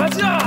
가자! 0.00 0.38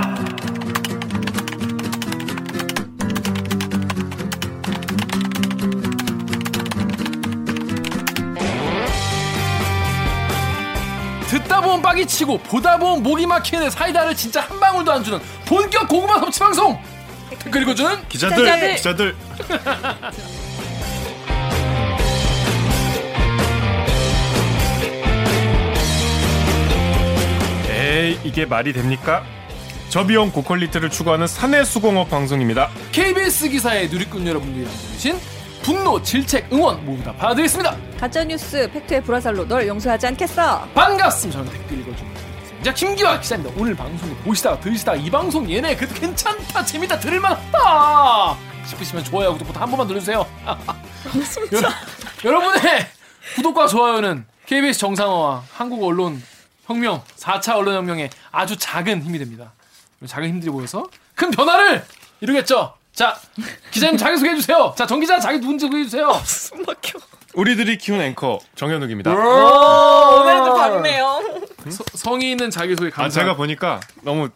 듣다 11.27 11.61
보면 11.61 11.83
빡이 11.83 12.07
치고 12.07 12.39
보다 12.39 12.79
보면 12.79 13.03
목이 13.03 13.27
막히는 13.27 13.69
사이다를 13.69 14.15
진짜 14.15 14.41
한 14.41 14.59
방울도 14.59 14.91
안 14.91 15.03
주는 15.03 15.19
본격 15.45 15.87
고구마 15.87 16.17
섭취 16.19 16.39
방송 16.39 16.81
댓글 17.43 17.61
읽어주는 17.61 18.09
기자들 18.09 18.75
기자들 18.75 19.15
에이 27.69 28.19
이게 28.23 28.47
말이 28.47 28.73
됩니까? 28.73 29.23
저비용 29.93 30.31
고quality를 30.31 30.89
추구하는 30.89 31.27
사내 31.27 31.63
수공업 31.63 32.09
방송입니다. 32.09 32.71
KBS 32.91 33.47
기사의 33.49 33.89
누리꾼 33.89 34.25
여러분들이 34.25 34.65
남겨주신 34.65 35.19
분노, 35.61 36.01
질책, 36.01 36.51
응원 36.51 36.83
모두 36.83 37.03
다 37.03 37.13
받아드리겠습니다. 37.13 37.77
가짜뉴스 37.99 38.71
fact의 38.71 39.03
불화살로 39.03 39.47
널 39.47 39.67
용서하지 39.67 40.07
않겠어. 40.07 40.67
반갑습니다. 40.73 41.45
저는 41.45 41.59
댓글 41.59 41.79
읽어주는 41.81 42.11
자 42.63 42.73
김기화 42.73 43.19
기자입니다. 43.19 43.53
오늘 43.55 43.75
방송을 43.75 44.15
보시다가 44.23 44.59
들으시다가 44.61 44.97
이 44.97 45.11
방송 45.11 45.47
얘네 45.47 45.75
그래도 45.75 45.93
괜찮다 45.93 46.65
재밌다 46.65 46.99
들을만하다 46.99 48.37
싶으시면 48.65 49.03
좋아요 49.03 49.33
구독부터 49.33 49.59
한 49.59 49.69
번만 49.69 49.85
눌러주세요. 49.85 50.25
여러, 51.51 51.69
여러 52.25 52.39
분의 52.39 52.87
구독과 53.35 53.67
좋아요는 53.67 54.25
KBS 54.47 54.79
정상화와 54.79 55.43
한국 55.53 55.83
언론 55.83 56.19
혁명 56.65 57.03
4차 57.15 57.57
언론 57.57 57.75
혁명에 57.75 58.09
아주 58.31 58.57
작은 58.57 59.03
힘이 59.03 59.19
됩니다. 59.19 59.53
작은 60.07 60.27
힘들이 60.29 60.51
모여서 60.51 60.87
큰 61.15 61.31
변화를 61.31 61.83
이루겠죠. 62.21 62.73
자 62.93 63.17
기자님 63.71 63.97
자기 63.97 64.17
소개해 64.17 64.35
주세요. 64.35 64.73
자정 64.77 64.99
기자 64.99 65.19
자기 65.19 65.39
누군지 65.39 65.65
소개해 65.65 65.83
주세요. 65.83 66.11
숨 66.25 66.63
막혀. 66.63 66.99
우리들이 67.33 67.77
키운 67.79 67.99
앵커 68.01 68.39
정현욱입니다. 68.55 69.11
오, 69.11 70.21
오늘도 70.21 70.53
밝네요. 70.53 71.21
서- 71.69 71.83
성의 71.95 72.31
있는 72.31 72.51
자기 72.51 72.75
소개 72.75 72.89
아 72.89 72.91
감사. 72.91 73.21
제가 73.21 73.35
보니까 73.35 73.79
너무 74.03 74.29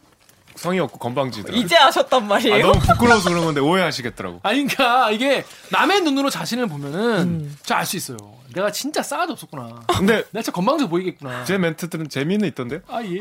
성의 0.55 0.79
없고 0.79 0.97
건방지더라고요. 0.97 1.61
이제 1.63 1.77
아셨단 1.77 2.23
아, 2.23 2.25
말이에요. 2.25 2.65
너무 2.65 2.79
부끄러워서 2.79 3.29
그런 3.29 3.45
건데 3.45 3.61
오해하시겠더라고. 3.61 4.39
아니 4.41 4.65
그러니까 4.65 5.11
이게 5.11 5.45
남의 5.69 6.01
눈으로 6.01 6.31
자신을 6.31 6.65
보면은 6.67 7.55
잘알수 7.61 7.97
있어요. 7.97 8.17
내가 8.55 8.71
진짜 8.71 9.03
싸가지 9.03 9.33
없었구나. 9.33 9.81
근데 9.99 10.15
내가 10.31 10.41
진짜 10.41 10.51
건방져 10.51 10.87
보이겠구나. 10.87 11.43
제 11.43 11.59
멘트들은 11.59 12.09
재미는 12.09 12.47
있던데요? 12.47 12.79
아 12.87 13.03
예. 13.03 13.13
예. 13.15 13.19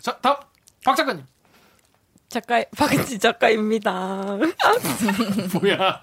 자 0.00 0.16
다음 0.22 0.36
박 0.82 0.96
작가님. 0.96 1.24
작가 2.32 2.64
박은지 2.76 3.18
작가입니다. 3.18 4.38
뭐야? 5.60 6.00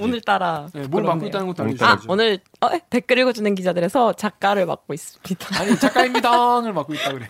오늘따라 0.00 0.68
네, 0.72 0.80
뭘 0.86 1.02
그렇네요. 1.02 1.14
맡고 1.14 1.26
있다는 1.26 1.46
것도 1.48 1.62
알려주죠. 1.64 1.84
아 1.84 2.00
오늘 2.08 2.38
어, 2.60 2.68
댓글 2.88 3.18
읽어주는 3.18 3.52
기자들에서 3.54 4.12
작가를 4.14 4.66
맡고 4.66 4.94
있습니다. 4.94 5.60
아니 5.60 5.76
작가입니다를 5.76 6.72
맡고 6.72 6.94
있다 6.94 7.12
그래. 7.12 7.26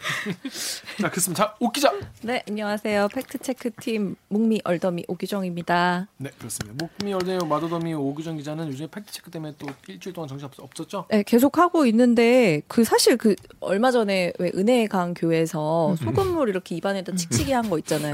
자 1.00 1.08
그렇습니다. 1.10 1.54
자옥 1.58 1.72
기자. 1.72 1.92
네, 2.22 2.42
안녕하세요. 2.48 3.08
팩트 3.14 3.38
체크팀 3.38 4.16
묵미 4.28 4.60
얼더미 4.64 5.04
오규정입니다. 5.08 6.08
네 6.18 6.30
그렇습니다. 6.38 6.76
목미 7.00 7.14
얼데요 7.14 7.38
마더더미 7.46 7.94
오규정 7.94 8.36
기자는 8.36 8.68
요즘에 8.68 8.88
팩트 8.90 9.10
체크 9.12 9.30
때문에 9.30 9.54
또 9.58 9.66
일주일 9.88 10.12
동안 10.14 10.28
정신 10.28 10.44
없, 10.46 10.52
없었죠? 10.60 11.06
네, 11.10 11.22
계속 11.22 11.56
하고 11.58 11.86
있는데 11.86 12.60
그 12.68 12.84
사실 12.84 13.16
그 13.16 13.34
얼마 13.60 13.90
전에 13.90 14.32
왜 14.38 14.52
은혜강 14.54 15.14
교회에서 15.14 15.96
소금물 15.96 16.50
이렇게 16.50 16.74
입안에다 16.76 17.14
칙칙이 17.16 17.52
한 17.52 17.70
거 17.70 17.78
있잖아요. 17.78 18.09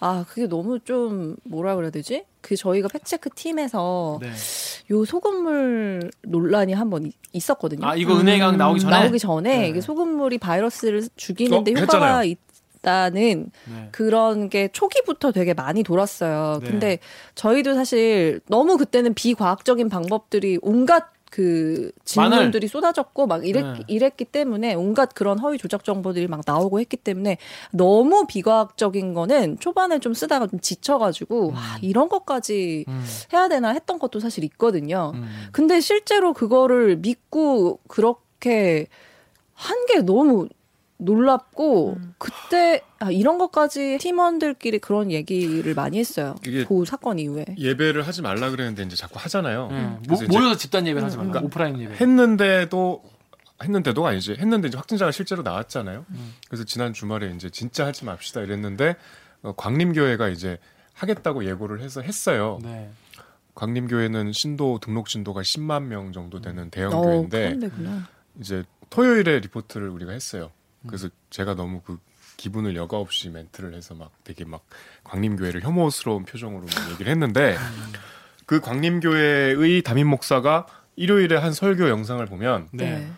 아, 0.00 0.24
그게 0.28 0.46
너무 0.46 0.78
좀 0.80 1.36
뭐라 1.44 1.74
그래야 1.74 1.90
되지? 1.90 2.24
그 2.40 2.56
저희가 2.56 2.88
팩트체크 2.88 3.30
팀에서 3.34 4.18
네. 4.22 4.30
요 4.90 5.04
소금물 5.04 6.10
논란이 6.22 6.72
한번 6.72 7.10
있었거든요. 7.32 7.86
아 7.86 7.96
이거 7.96 8.18
은혜강 8.18 8.56
나오기 8.56 8.80
전에. 8.80 8.90
나오기 8.90 9.18
전에 9.18 9.58
네. 9.58 9.68
이게 9.68 9.80
소금물이 9.80 10.38
바이러스를 10.38 11.08
죽이는데 11.16 11.72
어, 11.72 11.74
효과가 11.80 12.20
했잖아요. 12.20 12.36
있다는 12.78 13.50
네. 13.64 13.88
그런 13.92 14.48
게 14.48 14.68
초기부터 14.72 15.32
되게 15.32 15.52
많이 15.54 15.82
돌았어요. 15.82 16.60
네. 16.62 16.70
근데 16.70 16.98
저희도 17.34 17.74
사실 17.74 18.40
너무 18.46 18.76
그때는 18.76 19.14
비과학적인 19.14 19.88
방법들이 19.88 20.58
온갖 20.62 21.10
그 21.30 21.90
질문들이 22.04 22.68
쏟아졌고 22.68 23.26
막 23.26 23.46
이랬, 23.46 23.62
네. 23.62 23.80
이랬기 23.86 24.26
때문에 24.26 24.74
온갖 24.74 25.14
그런 25.14 25.38
허위 25.38 25.58
조작 25.58 25.84
정보들이 25.84 26.26
막 26.26 26.42
나오고 26.46 26.80
했기 26.80 26.96
때문에 26.96 27.38
너무 27.72 28.26
비과학적인 28.26 29.14
거는 29.14 29.58
초반에 29.60 29.98
좀 29.98 30.14
쓰다가 30.14 30.46
좀 30.46 30.60
지쳐가지고 30.60 31.52
와, 31.52 31.78
이런 31.82 32.08
것까지 32.08 32.84
음. 32.88 33.04
해야 33.32 33.48
되나 33.48 33.70
했던 33.70 33.98
것도 33.98 34.20
사실 34.20 34.44
있거든요. 34.44 35.12
음. 35.14 35.28
근데 35.52 35.80
실제로 35.80 36.32
그거를 36.32 36.96
믿고 36.96 37.80
그렇게 37.88 38.86
한 39.54 39.86
게 39.88 40.02
너무 40.02 40.48
놀랍고 40.98 41.96
그때 42.18 42.82
아, 42.98 43.10
이런 43.10 43.38
것까지 43.38 43.98
팀원들끼리 44.00 44.78
그런 44.80 45.10
얘기를 45.12 45.74
많이 45.74 45.98
했어요. 45.98 46.34
이게- 46.46 46.64
그 46.64 46.84
사건 46.84 47.18
이후에. 47.18 47.44
예배를 47.56 48.06
하지 48.06 48.20
말라 48.22 48.50
그랬는데 48.50 48.82
이제 48.82 48.96
자꾸 48.96 49.14
하잖아요. 49.18 49.68
네. 49.70 49.96
모, 50.08 50.16
모여서 50.28 50.56
집단 50.56 50.86
예배를 50.86 51.06
하지 51.06 51.16
말라. 51.16 51.30
그러니까 51.30 51.46
오프라인 51.46 51.80
예배. 51.80 51.94
했는데도 51.94 53.02
했는데도 53.62 54.06
아니지. 54.06 54.32
했는데 54.38 54.68
이제 54.68 54.76
확진자가 54.76 55.10
실제로 55.12 55.42
나왔잖아요. 55.42 56.04
음. 56.10 56.34
그래서 56.48 56.64
지난 56.64 56.92
주말에 56.92 57.32
이제 57.34 57.48
진짜 57.50 57.86
하지 57.86 58.04
맙시다 58.04 58.40
이랬는데 58.42 58.96
어, 59.42 59.52
광림교회가 59.56 60.28
이제 60.28 60.58
하겠다고 60.94 61.44
예고를 61.44 61.80
해서 61.80 62.00
했어요. 62.02 62.58
네. 62.62 62.90
광림교회는 63.54 64.32
신도 64.32 64.78
등록 64.80 65.08
신도가 65.08 65.42
10만 65.42 65.84
명 65.84 66.12
정도 66.12 66.40
되는 66.40 66.70
대형 66.70 66.92
어, 66.92 67.02
교회인데 67.02 67.58
데구나. 67.58 68.08
이제 68.40 68.64
토요일에 68.90 69.40
리포트를 69.40 69.88
우리가 69.88 70.12
했어요. 70.12 70.50
그래서 70.86 71.08
제가 71.30 71.54
너무 71.54 71.80
그 71.82 71.98
기분을 72.36 72.76
여과 72.76 72.98
없이 72.98 73.30
멘트를 73.30 73.74
해서 73.74 73.94
막 73.94 74.12
되게 74.24 74.44
막 74.44 74.64
광림교회를 75.04 75.62
혐오스러운 75.62 76.24
표정으로 76.24 76.66
막 76.66 76.92
얘기를 76.92 77.10
했는데 77.10 77.56
그 78.46 78.60
광림교회의 78.60 79.82
담임 79.82 80.08
목사가 80.08 80.66
일요일에 80.96 81.36
한 81.36 81.52
설교 81.52 81.88
영상을 81.88 82.24
보면 82.26 82.68
네. 82.72 83.10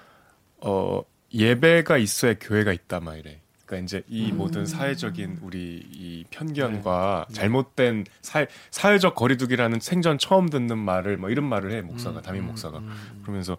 어 0.59 1.03
예배가 1.33 1.99
있어야 1.99 2.35
교회가 2.35 2.73
있다 2.73 3.01
막 3.01 3.17
이래. 3.17 3.41
그러니까 3.65 3.85
이제 3.85 3.99
음. 3.99 4.05
이 4.09 4.33
모든 4.33 4.67
사회적인 4.67 5.39
우리 5.43 5.81
이 5.93 6.25
편견과 6.31 7.27
네. 7.29 7.35
잘못된 7.35 8.05
사회, 8.21 8.49
사회적 8.73 9.15
거리두기라는 9.15 9.79
생전 9.79 10.19
처음 10.19 10.49
듣는 10.49 10.77
말을 10.77 11.17
뭐 11.17 11.31
이런 11.31 11.45
말을 11.45 11.71
해 11.71 11.81
목사가 11.81 12.19
음, 12.19 12.23
담임 12.23 12.47
목사가 12.47 12.83
그러면서 13.23 13.57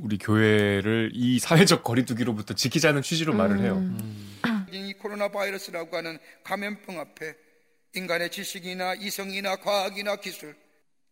우리 0.00 0.18
교회를 0.18 1.10
이 1.14 1.38
사회적 1.38 1.82
거리두기로부터 1.82 2.54
지키자는 2.54 3.02
취지로 3.02 3.34
말을 3.34 3.60
해요. 3.60 3.76
음. 3.78 4.66
이 4.70 4.92
코로나 4.94 5.28
바이러스라고 5.28 5.96
하는 5.96 6.18
감염병 6.44 7.00
앞에 7.00 7.34
인간의 7.94 8.30
지식이나 8.30 8.94
이성이나 8.94 9.56
과학이나 9.56 10.16
기술 10.16 10.54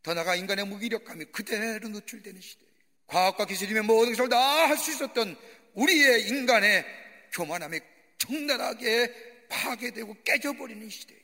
더 0.02 0.14
나아가 0.14 0.36
인간의 0.36 0.66
무기력감이 0.66 1.26
그대로 1.26 1.88
노출되는 1.88 2.40
시대예요. 2.40 2.72
과학과 3.06 3.44
기술이면 3.46 3.86
모든 3.86 4.12
것을 4.12 4.28
다 4.28 4.66
할 4.66 4.76
수 4.76 4.90
있었던 4.92 5.36
우리의 5.74 6.28
인간의 6.28 6.84
교만함이 7.32 7.80
적나라하게 8.18 9.46
파괴되고 9.48 10.16
깨져버리는 10.24 10.88
시대예요. 10.88 11.20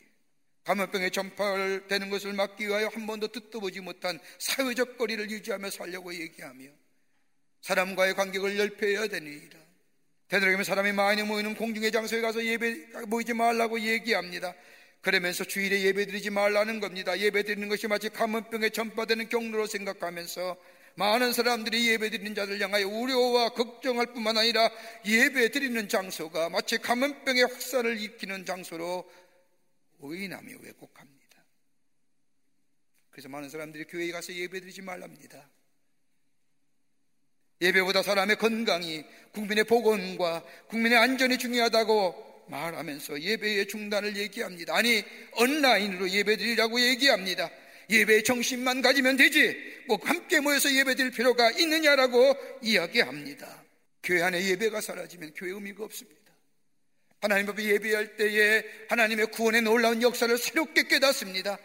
감염병에 0.65 1.11
전파되는 1.11 2.11
것을 2.11 2.33
막기 2.33 2.67
위하여 2.69 2.89
한 2.89 3.07
번도 3.07 3.29
듣도 3.29 3.61
보지 3.61 3.81
못한 3.81 4.19
사회적 4.39 4.97
거리를 4.97 5.29
유지하며 5.31 5.71
살려고 5.71 6.15
얘기하며 6.15 6.65
사람과의 7.63 8.15
간격을 8.15 8.57
넓혀야 8.57 9.09
되니라. 9.09 9.63
되도록이면 10.29 10.65
사람이 10.65 10.93
많이 10.93 11.23
모이는 11.23 11.55
공중의 11.55 11.93
장소에 11.93 12.21
가서 12.21 12.45
예배 12.45 13.07
모이지 13.07 13.35
말라고 13.35 13.81
얘기합니다. 13.81 14.55
그러면서 15.01 15.45
주일에 15.45 15.83
예배 15.83 16.07
드리지 16.07 16.31
말라는 16.31 16.81
겁니다. 16.81 17.19
예배 17.19 17.43
드리는 17.43 17.69
것이 17.69 17.89
마치 17.89 18.09
감염병에 18.09 18.71
전파되는 18.71 19.29
경로로 19.29 19.67
생각하면서 19.67 20.57
많은 20.95 21.33
사람들이 21.33 21.89
예배 21.89 22.11
드리는 22.11 22.35
자들 22.35 22.61
향하여 22.61 22.87
우려와 22.87 23.51
걱정할 23.51 24.07
뿐만 24.07 24.39
아니라 24.39 24.71
예배 25.07 25.51
드리는 25.51 25.89
장소가 25.89 26.51
마치 26.51 26.79
감염병의 26.79 27.43
확산을 27.43 27.99
일으키는 28.01 28.45
장소로 28.45 29.11
오인하며 30.01 30.57
왜곡합니다. 30.63 31.45
그래서 33.11 33.29
많은 33.29 33.49
사람들이 33.51 33.85
교회에 33.85 34.13
가서 34.13 34.33
예배 34.33 34.61
드리지 34.61 34.83
말랍니다. 34.83 35.49
예배보다 37.63 38.03
사람의 38.03 38.37
건강이 38.37 39.05
국민의 39.33 39.65
복원과 39.65 40.45
국민의 40.69 40.99
안전이 40.99 41.39
중요하다고 41.39 42.45
말하면서 42.49 43.21
예배의 43.21 43.69
중단을 43.69 44.17
얘기합니다. 44.17 44.77
아니 44.77 45.03
온라인으로 45.37 46.11
예배 46.11 46.37
드리라고 46.37 46.81
얘기합니다. 46.81 47.51
예배의 47.89 48.25
정신만 48.25 48.83
가지면 48.83 49.17
되지 49.17 49.57
꼭 49.87 50.09
함께 50.09 50.41
모여서 50.41 50.73
예배 50.73 50.97
드릴 50.97 51.13
필요가 51.13 51.51
있느냐라고 51.53 52.35
이야기합니다. 52.63 53.65
교회 54.03 54.23
안에 54.23 54.45
예배가 54.45 54.81
사라지면 54.81 55.33
교회 55.35 55.51
의미가 55.53 55.85
없습니다. 55.85 56.21
하나님 57.21 57.49
앞에 57.49 57.63
예배할 57.63 58.17
때에 58.17 58.65
하나님의 58.89 59.27
구원의 59.27 59.63
놀라운 59.63 60.03
역사를 60.03 60.37
새롭게 60.37 60.89
깨닫습니다. 60.89 61.57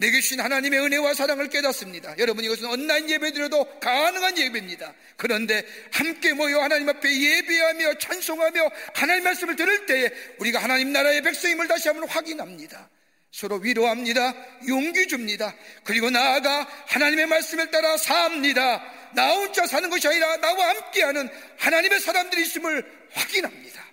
내게 0.00 0.18
주신 0.18 0.40
하나님의 0.40 0.80
은혜와 0.80 1.12
사랑을 1.12 1.50
깨닫습니다. 1.50 2.14
여러분 2.16 2.42
이것은 2.42 2.64
온라인 2.70 3.08
예배드려도 3.10 3.80
가능한 3.80 4.38
예배입니다. 4.38 4.94
그런데 5.18 5.62
함께 5.92 6.32
모여 6.32 6.58
하나님 6.62 6.88
앞에 6.88 7.06
예배하며 7.06 7.98
찬송하며 7.98 8.70
하나님 8.94 9.24
말씀을 9.24 9.56
들을 9.56 9.84
때에 9.84 10.10
우리가 10.38 10.62
하나님 10.62 10.90
나라의 10.90 11.20
백성임을 11.20 11.68
다시 11.68 11.88
한번 11.88 12.08
확인합니다. 12.08 12.88
서로 13.30 13.56
위로합니다. 13.56 14.34
용기 14.68 15.06
줍니다. 15.06 15.54
그리고 15.84 16.08
나아가 16.08 16.66
하나님의 16.86 17.26
말씀을 17.26 17.70
따라 17.70 17.98
삽니다. 17.98 18.82
나 19.12 19.34
혼자 19.34 19.66
사는 19.66 19.90
것이 19.90 20.08
아니라 20.08 20.38
나와 20.38 20.70
함께하는 20.70 21.28
하나님의 21.58 22.00
사람들이 22.00 22.40
있음을 22.40 23.08
확인합니다. 23.12 23.84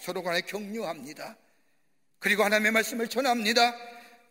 서로 0.00 0.22
간에 0.22 0.40
격려합니다. 0.40 1.36
그리고 2.18 2.44
하나님의 2.44 2.72
말씀을 2.72 3.08
전합니다. 3.08 3.76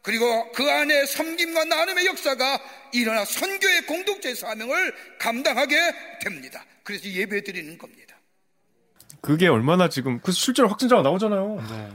그리고 0.01 0.51
그 0.51 0.69
안에 0.69 1.05
섬김과 1.05 1.65
나눔의 1.65 2.05
역사가 2.07 2.59
일어나 2.93 3.23
선교의 3.23 3.85
공동체 3.85 4.33
사명을 4.33 4.93
감당하게 5.19 5.75
됩니다. 6.21 6.65
그래서 6.83 7.07
예배 7.07 7.43
드리는 7.43 7.77
겁니다. 7.77 8.15
그게 9.21 9.47
얼마나 9.47 9.87
지금 9.87 10.19
그 10.19 10.31
실제로 10.31 10.67
확진자가 10.67 11.03
나오잖아요. 11.03 11.63
네. 11.69 11.89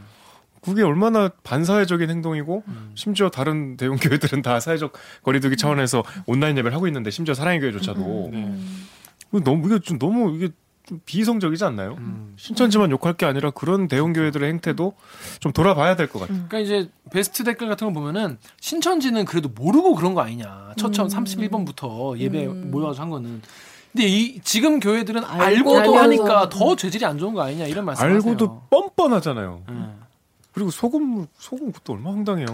그게 0.62 0.82
얼마나 0.82 1.28
반사회적인 1.44 2.10
행동이고 2.10 2.64
심지어 2.94 3.30
다른 3.30 3.76
대형 3.76 3.96
교회들은 3.96 4.42
다 4.42 4.58
사회적 4.58 4.92
거리두기 5.22 5.56
차원에서 5.56 6.02
온라인 6.26 6.56
예배를 6.58 6.74
하고 6.74 6.86
있는데 6.88 7.10
심지어 7.10 7.34
사랑의 7.34 7.60
교회조차도 7.60 8.30
네. 8.32 8.58
이거 9.28 9.40
너무 9.40 9.66
이게 9.66 9.78
좀 9.80 9.98
너무 9.98 10.34
이게 10.36 10.48
좀 10.86 11.00
비이성적이지 11.04 11.64
않나요? 11.64 11.96
음. 11.98 12.34
신천지만 12.36 12.90
욕할 12.92 13.14
게 13.14 13.26
아니라 13.26 13.50
그런 13.50 13.88
대형 13.88 14.12
교회들의 14.12 14.48
행태도 14.48 14.94
좀 15.40 15.52
돌아봐야 15.52 15.96
될 15.96 16.06
것 16.06 16.20
같아요. 16.20 16.44
그러니까 16.48 16.58
이제 16.60 16.88
베스트 17.10 17.42
댓글 17.44 17.68
같은 17.68 17.88
거 17.88 17.92
보면은 17.92 18.38
신천지는 18.60 19.24
그래도 19.24 19.48
모르고 19.48 19.94
그런 19.96 20.14
거 20.14 20.20
아니냐. 20.22 20.72
처처음 20.78 21.08
31번부터 21.08 22.16
예배 22.18 22.46
모여가지고 22.46 23.02
한 23.02 23.10
거는. 23.10 23.42
근데 23.92 24.06
이 24.08 24.40
지금 24.42 24.78
교회들은 24.78 25.24
알고도 25.24 25.78
알고도 25.78 25.98
하니까 25.98 26.48
더 26.50 26.76
죄질이 26.76 27.04
안 27.04 27.18
좋은 27.18 27.34
거 27.34 27.42
아니냐 27.42 27.66
이런 27.66 27.84
말씀 27.84 28.04
알고도 28.04 28.62
뻔뻔하잖아요. 28.70 29.62
음. 29.68 30.00
그리고 30.52 30.70
소금 30.70 31.26
소금 31.38 31.72
그것도 31.72 31.94
얼마 31.94 32.10
나 32.10 32.16
황당해요. 32.16 32.46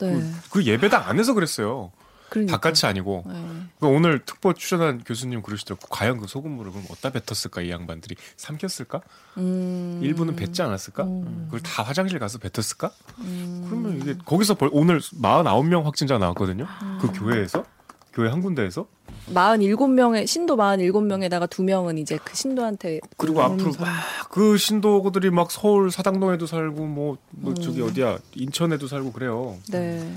네. 0.00 0.22
그 0.50 0.64
예배당 0.64 1.02
안에서 1.08 1.32
그랬어요. 1.34 1.92
그러니까. 2.30 2.58
바깥이 2.58 2.86
아니고 2.86 3.24
네. 3.26 3.44
그 3.80 3.86
오늘 3.86 4.24
특보 4.24 4.54
출연한 4.54 5.02
교수님 5.04 5.42
그러시더라고. 5.42 5.86
과연 5.88 6.18
그 6.18 6.26
소금물을 6.26 6.70
그럼 6.70 6.86
어디다 6.90 7.10
뱉었을까 7.10 7.60
이 7.62 7.70
양반들이 7.70 8.14
삼켰을까? 8.36 9.02
음. 9.36 10.00
일부는 10.02 10.36
뱉지 10.36 10.62
않았을까? 10.62 11.02
음. 11.04 11.42
그걸 11.46 11.60
다 11.60 11.82
화장실 11.82 12.18
가서 12.18 12.38
뱉었을까? 12.38 12.90
음. 13.18 13.66
그러면 13.68 14.00
이게 14.00 14.16
거기서 14.24 14.54
벌, 14.54 14.70
오늘 14.72 15.00
49명 15.00 15.82
확진자 15.82 16.18
나왔거든요. 16.18 16.66
음. 16.82 16.98
그 17.02 17.12
교회에서 17.12 17.64
교회 18.12 18.28
한 18.28 18.40
군데에서 18.40 18.86
47명의 19.32 20.26
신도 20.26 20.56
47명에다가 20.56 21.48
두 21.48 21.62
명은 21.62 21.98
이제 21.98 22.18
그 22.22 22.34
신도한테 22.34 23.00
그리고 23.16 23.42
앞으로 23.42 23.72
사람. 23.72 23.92
막그 23.92 24.56
신도들이 24.56 25.30
막 25.30 25.50
서울 25.50 25.90
사당동에도 25.90 26.46
살고 26.46 26.86
뭐, 26.86 27.18
뭐 27.30 27.52
음. 27.52 27.54
저기 27.56 27.82
어디야 27.82 28.18
인천에도 28.34 28.88
살고 28.88 29.12
그래요. 29.12 29.56
네. 29.70 30.16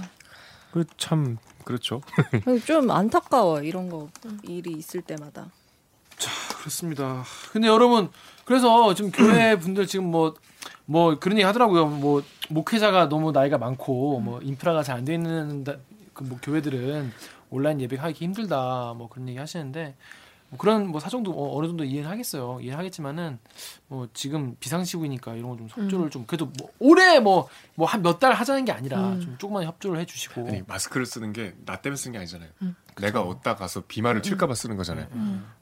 그참 0.71 1.37
그렇죠. 1.63 2.01
좀 2.65 2.89
안타까워 2.91 3.61
이런 3.61 3.89
거 3.89 4.09
일이 4.43 4.71
있을 4.71 5.01
때마다. 5.01 5.47
그렇습니다. 6.59 7.23
근데 7.51 7.67
여러분 7.67 8.09
그래서 8.45 8.93
지금 8.93 9.11
교회 9.11 9.57
분들 9.59 9.87
지금 9.87 10.11
뭐뭐 10.11 11.19
그런 11.19 11.37
얘기 11.37 11.43
하더라고요. 11.43 11.87
뭐 11.87 12.23
목회자가 12.49 13.09
너무 13.09 13.31
나이가 13.31 13.57
많고 13.57 14.19
뭐 14.19 14.39
인프라가 14.41 14.83
잘 14.83 14.97
안 14.97 15.05
돼 15.05 15.15
있는 15.15 15.63
그 16.13 16.23
뭐 16.23 16.37
교회들은 16.41 17.11
온라인 17.49 17.81
예배하기 17.81 18.23
힘들다 18.23 18.93
뭐 18.95 19.09
그런 19.09 19.27
얘기 19.29 19.37
하시는데 19.39 19.95
뭐 20.53 20.57
그런 20.59 20.87
뭐 20.87 20.99
사정도 20.99 21.31
어, 21.31 21.57
어느 21.57 21.65
정도 21.65 21.83
이해는 21.83 22.07
하겠어요. 22.09 22.59
이해는 22.61 22.77
하겠지만은 22.77 23.39
뭐 23.87 24.07
지금 24.13 24.55
비상시국이니까 24.59 25.33
이런 25.33 25.49
거 25.49 25.55
좀 25.57 25.67
협조를 25.67 26.09
좀 26.11 26.25
그래도 26.27 26.45
뭐 26.59 26.69
올해 26.79 27.19
뭐 27.19 27.47
뭐 27.75 27.87
한 27.87 28.01
몇 28.03 28.19
달 28.19 28.33
하자는 28.33 28.65
게 28.65 28.71
아니라 28.71 29.17
좀 29.19 29.35
조금만 29.39 29.63
협조를 29.63 29.99
해주시고. 30.01 30.47
아니 30.47 30.61
마스크를 30.67 31.05
쓰는 31.07 31.33
게 31.33 31.55
나 31.65 31.77
때문에 31.77 31.97
쓰는 31.97 32.11
게 32.13 32.17
아니잖아요. 32.19 32.49
내가 33.01 33.21
어디다 33.21 33.55
가서 33.55 33.81
비말을 33.87 34.21
칠까봐 34.21 34.53
쓰는 34.53 34.77
거잖아요. 34.77 35.07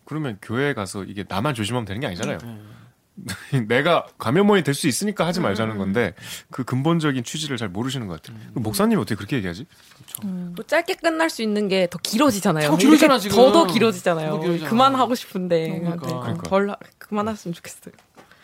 그러면 0.03 0.37
교회에 0.41 0.73
가서 0.73 1.05
이게 1.05 1.23
나만 1.27 1.53
조심하면 1.53 1.85
되는 1.85 2.01
게 2.01 2.07
아니잖아요. 2.07 2.39
내가 3.67 4.05
감염원이 4.17 4.63
될 4.63 4.73
수 4.73 4.87
있으니까 4.87 5.25
하지 5.27 5.39
말자는 5.41 5.77
건데 5.77 6.13
그 6.49 6.63
근본적인 6.63 7.23
취지를 7.23 7.57
잘 7.57 7.69
모르시는 7.69 8.07
것 8.07 8.21
같아요. 8.21 8.39
그 8.53 8.59
목사님이 8.59 8.99
어떻게 9.01 9.15
그렇게 9.15 9.35
얘기하지? 9.37 9.65
또 10.55 10.63
짧게 10.63 10.95
끝날 10.95 11.29
수 11.29 11.41
있는 11.41 11.67
게 11.67 11.87
더 11.87 11.97
길어지잖아요. 11.99 12.77
길어지잖아, 12.77 13.19
지금. 13.19 13.35
더더 13.35 13.67
길어지잖아요. 13.67 14.29
더 14.31 14.39
길어지잖아. 14.39 14.69
그만하고 14.69 15.15
싶은데 15.15 15.79
그러니까. 15.79 16.07
네, 16.07 16.13
그러니까. 16.21 16.43
덜 16.43 16.69
하- 16.69 16.77
그만했으면 16.97 17.53
좋겠어요. 17.53 17.93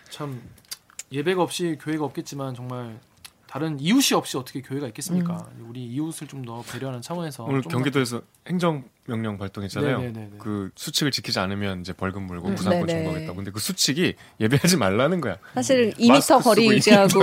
참 0.09 0.41
예배가 1.11 1.41
없이 1.41 1.77
교회가 1.81 2.03
없겠지만 2.05 2.53
정말 2.55 2.99
다른 3.47 3.79
이웃이 3.79 4.15
없이 4.15 4.37
어떻게 4.37 4.61
교회가 4.61 4.87
있겠습니까? 4.87 5.47
우리 5.67 5.83
이웃을 5.85 6.27
좀 6.27 6.37
더 6.47 6.61
배려하는 6.61 7.01
차원에서 7.01 7.43
오늘 7.45 7.61
경기도에서 7.63 8.21
행정 8.47 8.83
명령 9.05 9.37
발동했잖아요. 9.37 9.97
네네네네. 9.99 10.29
그 10.37 10.69
수칙을 10.75 11.11
지키지 11.11 11.39
않으면 11.39 11.81
이제 11.81 11.91
벌금 11.93 12.23
물고 12.27 12.49
음, 12.49 12.55
네네. 12.55 12.85
청구하겠다. 12.85 13.33
근데 13.33 13.51
그 13.51 13.59
수칙이 13.59 14.13
예배하지 14.39 14.77
말라는 14.77 15.19
거야. 15.19 15.37
사실 15.55 15.91
2m 15.93 16.09
마스크 16.09 16.39
거리 16.41 16.61
쓰고 16.63 16.73
유지하고 16.75 17.19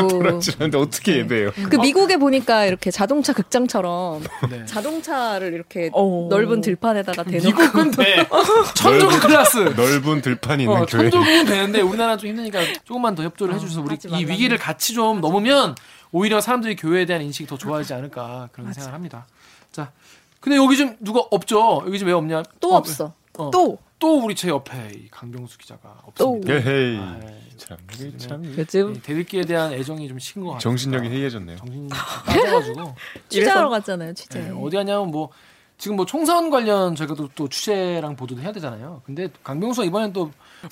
하는데 0.58 0.78
어떻게 0.78 1.18
예배해요? 1.18 1.52
그 1.70 1.76
미국에 1.76 2.16
보니까 2.16 2.64
이렇게 2.66 2.90
자동차 2.90 3.32
극장처럼 3.32 4.22
네. 4.50 4.64
자동차를 4.66 5.52
이렇게 5.54 5.90
어. 5.92 6.26
넓은 6.30 6.60
들판에다가 6.60 7.22
대놓고 7.24 7.46
미국은 7.46 7.90
돼. 7.96 8.26
천조국 8.74 9.20
클래스. 9.20 9.58
넓은 9.76 10.20
들판이 10.22 10.64
있는 10.64 10.76
어, 10.76 10.86
교회. 10.86 11.02
천조국은 11.10 11.44
되는데 11.46 11.80
우리나라 11.80 12.16
좀 12.16 12.30
힘드니까 12.30 12.60
조금만 12.84 13.14
더 13.14 13.22
협조를 13.22 13.54
해주셔서 13.54 13.82
우리 13.82 13.94
이 13.94 14.08
말라는 14.10 14.28
위기를 14.30 14.58
같이 14.58 14.94
좀 14.94 15.20
넘으면 15.20 15.74
오히려 16.14 16.40
사람들이 16.40 16.76
교회에 16.76 17.06
대한 17.06 17.22
인식이 17.22 17.48
더 17.48 17.58
좋아지지 17.58 17.92
않을까 17.92 18.48
그런 18.52 18.72
생각을 18.72 18.94
합니다. 18.94 19.26
자, 19.72 19.90
근데 20.38 20.56
여기 20.56 20.76
좀 20.76 20.96
누가 21.00 21.20
없죠? 21.30 21.82
여기 21.86 21.98
좀 21.98 22.06
왜 22.08 22.12
없냐? 22.14 22.44
또 22.60 22.72
어, 22.74 22.76
없어. 22.76 23.12
어, 23.36 23.50
또 23.50 23.78
또 23.98 24.18
우리 24.22 24.34
제 24.34 24.48
옆에 24.48 24.92
이 24.94 25.08
강병수 25.08 25.56
기자가 25.56 25.98
없습니다. 26.04 26.52
예헤이. 26.52 26.98
아이, 26.98 27.20
참, 27.56 27.78
이게 27.94 28.16
참 28.18 28.44
요즘 28.44 28.94
이 28.94 29.00
대들기에 29.00 29.42
대한 29.42 29.72
애정이 29.72 30.06
좀 30.08 30.18
식은 30.18 30.42
것 30.42 30.48
같아요. 30.50 30.60
정신력이 30.60 31.08
해이해졌네요. 31.08 31.56
정신이 31.56 31.88
빠져가지고 31.88 32.94
취재하러 33.30 33.70
갔잖아요. 33.70 34.12
취재. 34.12 34.40
네, 34.40 34.50
어디 34.50 34.76
하냐면 34.76 35.10
뭐 35.10 35.30
지금 35.76 35.96
뭐 35.96 36.06
총선 36.06 36.50
관련 36.50 36.94
저희가 36.94 37.14
또, 37.14 37.28
또 37.34 37.48
취재랑 37.48 38.14
보도도 38.16 38.40
해야 38.40 38.52
되잖아요. 38.52 39.02
근데 39.04 39.28
강병수가 39.42 39.84
이번엔 39.86 40.12
또 40.12 40.30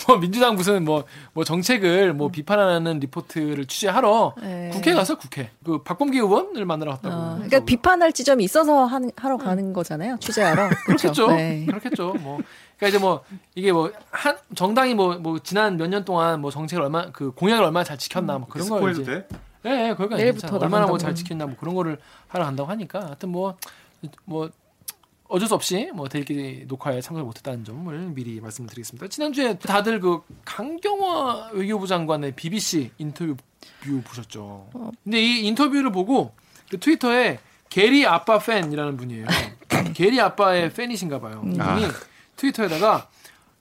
뭐 0.09 0.17
민주당 0.17 0.55
무슨 0.55 0.87
뭐, 0.87 1.05
뭐 1.35 1.45
정책을 1.45 2.15
뭐 2.15 2.31
비판하는 2.31 2.99
리포트를 2.99 3.67
취재하러 3.67 4.35
네. 4.41 4.71
국회 4.73 4.95
가서 4.95 5.19
국회 5.19 5.51
그 5.63 5.83
박범계 5.83 6.19
의원을 6.19 6.65
만나러 6.65 6.93
갔다고. 6.93 7.15
어, 7.15 7.35
그러니까. 7.35 7.61
비판할 7.67 8.11
지점이 8.15 8.43
있어서 8.43 8.87
한- 8.87 9.11
하러 9.17 9.37
가는 9.37 9.75
거잖아요. 9.75 10.17
취재하러. 10.19 10.71
그렇겠죠. 10.87 11.27
네. 11.33 11.67
그렇겠죠. 11.67 12.15
뭐 12.21 12.39
그러니까 12.79 12.89
이제 12.89 12.99
뭐 12.99 13.23
이게 13.55 13.71
뭐 13.71 13.91
한 14.11 14.35
정당이 14.55 14.95
뭐 14.95 15.17
뭐 15.19 15.39
지난 15.41 15.77
몇 15.77 15.89
년 15.89 16.07
동안 16.07 16.41
뭐 16.41 16.51
정책을 16.51 16.83
얼마 16.85 17.11
그 17.13 17.31
공약을 17.33 17.63
얼마나 17.63 17.85
잘 17.85 17.99
지켰나 17.99 18.39
뭐 18.39 18.49
그런 18.49 18.67
걸 18.71 18.95
스포해도 18.95 19.03
이제 19.03 19.13
돼? 19.13 19.29
예, 19.67 19.89
예, 19.91 19.95
거기가 19.95 20.17
내일부터. 20.17 20.57
얼마나 20.57 20.87
뭐. 20.87 20.97
잘 20.97 21.15
지켰나 21.15 21.45
뭐 21.45 21.57
그런 21.61 21.75
거를 21.75 21.99
하러 22.29 22.47
간다고 22.47 22.71
하니까 22.71 23.01
하여튼 23.09 23.29
뭐뭐 23.29 24.49
어쩔 25.33 25.49
수 25.49 25.55
없이 25.55 25.91
뭐 25.95 26.09
대기 26.09 26.65
녹화에 26.69 27.01
참석을 27.01 27.25
못했다는 27.25 27.65
점을 27.65 27.99
미리 28.11 28.41
말씀드리겠습니다. 28.41 29.09
지난주에 29.09 29.59
다들 29.59 29.99
그 30.01 30.21
강경화 30.45 31.51
외교부 31.53 31.87
장관의 31.87 32.33
BBC 32.37 32.91
인터뷰 32.99 33.37
보셨죠? 34.05 34.69
근데 35.03 35.21
이 35.21 35.47
인터뷰를 35.47 35.91
보고 35.91 36.35
그 36.71 36.79
트위터에 36.79 37.39
게리 37.71 38.07
아빠 38.07 38.39
팬이라는 38.39 38.97
분이에요. 38.99 39.27
게리 39.95 40.21
아빠의 40.21 40.73
팬이신가 40.75 41.21
봐요. 41.21 41.41
이분이 41.47 41.61
아. 41.61 41.91
트위터에다가 42.37 43.09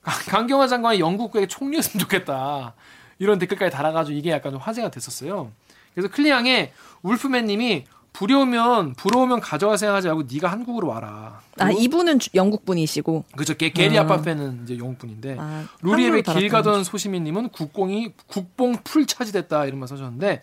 강- 0.02 0.26
강경화 0.28 0.68
장관이 0.68 1.00
영국에 1.00 1.48
총리였으면 1.48 2.02
좋겠다. 2.02 2.74
이런 3.20 3.40
댓글까지 3.40 3.72
달아가지고 3.74 4.18
이게 4.18 4.32
약간 4.32 4.52
좀 4.52 4.60
화제가 4.60 4.92
됐었어요. 4.92 5.52
그래서 5.94 6.10
클리앙에 6.10 6.74
울프맨님이 7.04 7.86
부려우면 8.14 8.94
부러우면 8.96 9.40
가져가세요 9.40 9.94
하지 9.94 10.08
말고 10.08 10.24
네가 10.32 10.52
한국으로 10.52 10.88
와라. 10.90 11.42
아 11.60 11.72
이분은 11.72 12.20
주- 12.20 12.30
영국 12.36 12.66
분이시고. 12.66 13.26
그죠. 13.36 13.56
게, 13.56 13.70
게리 13.72 13.98
아빠 13.98 14.22
팬은 14.22 14.62
이제 14.64 14.78
영국 14.78 15.00
분인데 15.00 15.38
아, 15.40 15.66
루리앱의 15.82 16.24
길 16.24 16.50
가던 16.50 16.84
소시민님은 16.84 17.50
국공이 17.50 18.14
국뽕 18.28 18.76
풀 18.84 19.06
차지됐다 19.06 19.66
이런 19.66 19.80
말 19.80 19.88
써주셨는데 19.88 20.42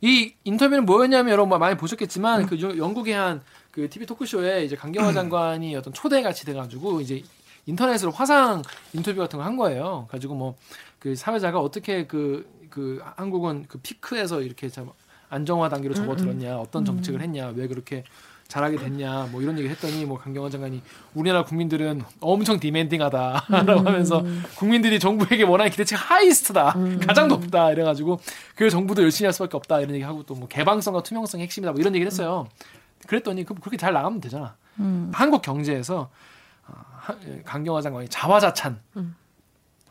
이 0.00 0.34
인터뷰는 0.44 0.84
뭐였냐면 0.86 1.32
여러분 1.32 1.48
뭐 1.50 1.58
많이 1.58 1.76
보셨겠지만 1.76 2.46
그 2.46 2.60
여- 2.60 2.76
영국의 2.76 3.14
한 3.14 3.42
그 3.70 3.88
TV 3.90 4.06
토크쇼에 4.06 4.64
이제 4.64 4.76
강경화 4.76 5.12
장관이 5.12 5.74
어떤 5.74 5.92
초대 5.92 6.22
같이 6.22 6.44
돼가지고 6.46 7.00
이제 7.00 7.24
인터넷으로 7.66 8.12
화상 8.12 8.62
인터뷰 8.92 9.18
같은 9.20 9.36
걸 9.40 9.46
한 9.46 9.56
거예요. 9.56 10.06
가지고 10.10 10.34
뭐 10.36 10.54
그 11.00 11.14
사회자가 11.16 11.58
어떻게 11.60 12.06
그그 12.06 13.02
한국은 13.16 13.66
그 13.68 13.78
피크에서 13.78 14.40
이렇게 14.42 14.68
참 14.70 14.90
안정화 15.30 15.68
단계로 15.68 15.94
접어들었냐, 15.94 16.58
어떤 16.58 16.84
정책을 16.84 17.20
했냐, 17.20 17.48
왜 17.56 17.66
그렇게 17.66 18.04
잘하게 18.46 18.76
됐냐, 18.76 19.28
뭐 19.32 19.40
이런 19.40 19.58
얘기 19.58 19.68
했더니 19.68 20.04
뭐 20.04 20.18
강경화 20.18 20.50
장관이 20.50 20.82
우리나라 21.14 21.44
국민들은 21.44 22.02
엄청 22.20 22.60
디멘딩하다라고 22.60 23.48
하면서 23.88 24.22
국민들이 24.56 24.98
정부에게 24.98 25.44
원하는 25.44 25.70
기대치가 25.70 25.98
하이스트다, 26.00 26.74
가장 27.06 27.28
높다 27.28 27.72
이래가지고 27.72 28.20
그 28.54 28.68
정부도 28.68 29.02
열심히 29.02 29.26
할 29.26 29.32
수밖에 29.32 29.56
없다 29.56 29.80
이런 29.80 29.94
얘기하고 29.94 30.22
또 30.24 30.34
뭐 30.34 30.46
개방성과 30.46 31.02
투명성이 31.02 31.42
핵심이다 31.44 31.72
뭐 31.72 31.80
이런 31.80 31.94
얘기를 31.94 32.10
했어요. 32.10 32.46
그랬더니 33.06 33.44
그- 33.44 33.54
그렇게 33.54 33.76
잘 33.76 33.92
나가면 33.94 34.20
되잖아. 34.20 34.56
한국 35.12 35.40
경제에서 35.42 36.10
어, 36.66 36.72
하- 36.96 37.16
강경화 37.44 37.80
장관이 37.80 38.08
자화자찬 38.08 38.78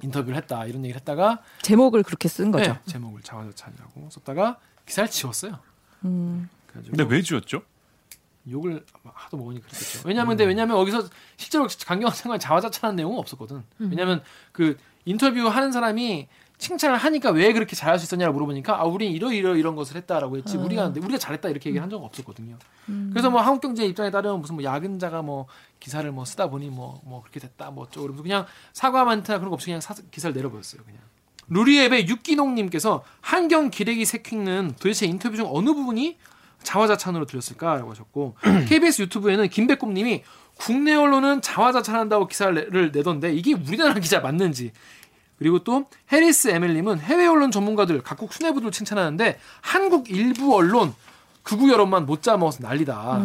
인터뷰를 0.01 0.35
했다 0.37 0.65
이런 0.65 0.83
얘기를 0.83 0.99
했다가 0.99 1.39
제목을 1.61 2.03
그렇게 2.03 2.27
쓴 2.27 2.51
거죠. 2.51 2.73
네, 2.73 2.79
제목을 2.85 3.21
자화자찬이라고 3.21 4.09
썼다가 4.11 4.57
기사를 4.85 5.09
지웠어요. 5.09 5.59
음. 6.05 6.49
근데 6.91 7.03
왜 7.03 7.21
지웠죠? 7.21 7.61
욕을 8.49 8.83
하도 9.03 9.37
먹으니 9.37 9.61
그랬겠죠. 9.61 10.01
왜냐면 10.05 10.29
근데 10.29 10.43
왜냐면 10.45 10.77
여기서 10.77 11.07
실제로 11.37 11.67
강경화 11.85 12.13
장관 12.13 12.39
자화자찬한 12.39 12.95
내용은 12.97 13.17
없었거든. 13.19 13.63
왜냐면 13.91 14.21
그 14.51 14.77
인터뷰 15.05 15.47
하는 15.47 15.71
사람이 15.71 16.27
칭찬을 16.57 16.97
하니까 16.97 17.31
왜 17.31 17.51
그렇게 17.53 17.75
잘할 17.75 17.99
수 17.99 18.05
있었냐고 18.05 18.33
물어보니까 18.33 18.79
아 18.79 18.83
우리 18.83 19.11
이러 19.11 19.31
이러 19.31 19.55
이런 19.55 19.75
것을 19.75 19.95
했다라고 19.97 20.37
했지 20.37 20.57
우리가 20.65 20.87
우리가 20.87 21.17
잘했다 21.17 21.49
이렇게 21.49 21.69
얘기를 21.69 21.81
한 21.83 21.89
적은 21.89 22.05
없었거든요. 22.05 22.57
그래서 23.11 23.29
뭐 23.29 23.41
한국경제 23.41 23.85
입장에 23.85 24.11
따르면 24.11 24.39
무슨 24.41 24.55
뭐 24.55 24.63
야근자가 24.63 25.21
뭐 25.21 25.47
기사를 25.79 26.09
뭐 26.11 26.25
쓰다 26.25 26.47
보니 26.49 26.69
뭐뭐 26.69 27.21
그렇게 27.21 27.39
됐다 27.39 27.71
뭐 27.71 27.83
어쩌고 27.85 28.01
그러면서 28.03 28.23
그냥 28.23 28.45
사과 28.73 29.03
멘트나 29.05 29.37
그런 29.39 29.49
거 29.49 29.55
없이 29.55 29.67
그냥 29.67 29.79
사- 29.81 29.95
기사를 30.11 30.33
내려버렸어요 30.33 30.83
그냥. 30.83 31.01
루리앱의 31.49 32.07
육기농님께서 32.07 33.03
한경 33.21 33.69
기레기 33.69 34.05
새킹는 34.05 34.73
도대체 34.79 35.05
인터뷰 35.05 35.35
중 35.35 35.47
어느 35.49 35.73
부분이 35.73 36.17
자화자찬으로 36.63 37.25
들렸을까라고 37.25 37.91
하셨고 37.91 38.35
KBS 38.67 39.03
유튜브에는 39.03 39.49
김백곰님이 39.49 40.23
국내 40.55 40.93
언론은 40.93 41.41
자화자찬한다고 41.41 42.27
기사를 42.27 42.91
내던데 42.93 43.33
이게 43.33 43.53
우리나라 43.53 43.93
기자 43.95 44.19
맞는지 44.19 44.71
그리고 45.37 45.59
또 45.63 45.85
해리스 46.11 46.49
에멜님은 46.49 46.99
해외 46.99 47.25
언론 47.27 47.51
전문가들 47.51 48.01
각국 48.01 48.33
수뇌부들 48.33 48.71
칭찬하는데 48.71 49.39
한국 49.61 50.09
일부 50.09 50.55
언론 50.55 50.93
극우 51.41 51.69
여론만 51.69 52.05
못 52.05 52.23
잡아먹어서 52.23 52.59
난리다. 52.61 53.21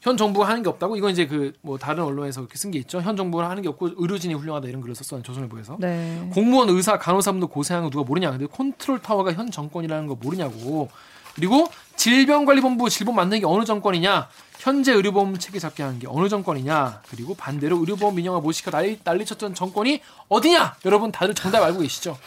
현 0.00 0.16
정부가 0.16 0.48
하는 0.48 0.62
게 0.62 0.68
없다고 0.68 0.96
이건 0.96 1.10
이제 1.12 1.26
그 1.26 1.52
뭐 1.62 1.76
다른 1.78 2.02
언론에서 2.04 2.40
그렇게 2.40 2.56
쓴 2.56 2.70
게 2.70 2.78
있죠. 2.80 3.00
현 3.02 3.16
정부가 3.16 3.50
하는 3.50 3.62
게 3.62 3.68
없고 3.68 3.90
의료진이 3.96 4.34
훌륭하다 4.34 4.68
이런 4.68 4.80
글을 4.80 4.94
썼었는 4.94 5.22
조선일보에서. 5.22 5.76
네. 5.78 6.30
공무원, 6.32 6.68
의사, 6.70 6.98
간호사분도 6.98 7.48
고생하는 7.48 7.88
거 7.88 7.92
누가 7.92 8.04
모르냐. 8.06 8.30
근데 8.30 8.46
control 8.46 9.00
tower가 9.00 9.32
현 9.34 9.50
정권이라는 9.50 10.06
거 10.06 10.14
모르냐고. 10.14 10.88
그리고 11.34 11.70
질병관리본부 11.96 12.88
질본 12.90 13.14
만드는 13.14 13.40
게 13.40 13.46
어느 13.46 13.64
정권이냐. 13.64 14.28
현재 14.58 14.92
의료보험 14.92 15.38
체계 15.38 15.58
잡게 15.58 15.82
하는 15.82 15.98
게 15.98 16.06
어느 16.08 16.28
정권이냐. 16.28 17.02
그리고 17.10 17.34
반대로 17.34 17.78
의료보험 17.78 18.14
민영화 18.14 18.40
못 18.40 18.50
시켜 18.50 18.70
난리, 18.70 18.98
난리쳤던 19.04 19.54
정권이 19.54 20.00
어디냐. 20.28 20.76
여러분 20.86 21.12
다들 21.12 21.34
정답 21.34 21.62
알고 21.62 21.80
계시죠? 21.80 22.18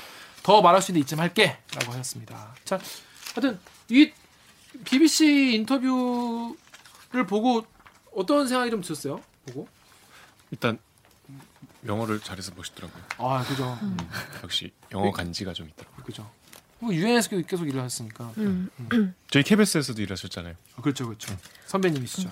더 0.43 0.61
말할 0.61 0.81
수 0.81 0.91
있는 0.91 1.01
이쯤 1.01 1.19
할게. 1.19 1.57
라고 1.75 1.91
하셨습니다. 1.93 2.53
자, 2.65 2.79
하여튼 3.35 3.59
이 3.89 4.11
BBC 4.85 5.53
인터뷰를 5.55 6.55
보고 7.21 7.65
어떤 8.15 8.47
생각이 8.47 8.71
좀 8.71 8.81
드셨어요? 8.81 9.21
보고? 9.45 9.67
일단 10.51 10.79
영어를 11.85 12.19
잘해서 12.19 12.51
멋있더라고요. 12.55 13.03
아, 13.17 13.43
그죠. 13.43 13.77
역시 14.43 14.71
영어 14.91 15.11
간지가 15.11 15.53
좀 15.53 15.69
있더라고요. 15.69 16.03
그죠. 16.05 16.29
뭐 16.79 16.93
유엔에서 16.93 17.29
계속 17.43 17.67
일을 17.67 17.81
하셨으니까. 17.81 18.33
저희 19.29 19.43
KBS에서도 19.43 20.01
일하셨잖아요. 20.01 20.55
아, 20.75 20.81
그렇죠, 20.81 21.05
그렇죠. 21.05 21.35
선배님이시죠. 21.67 22.31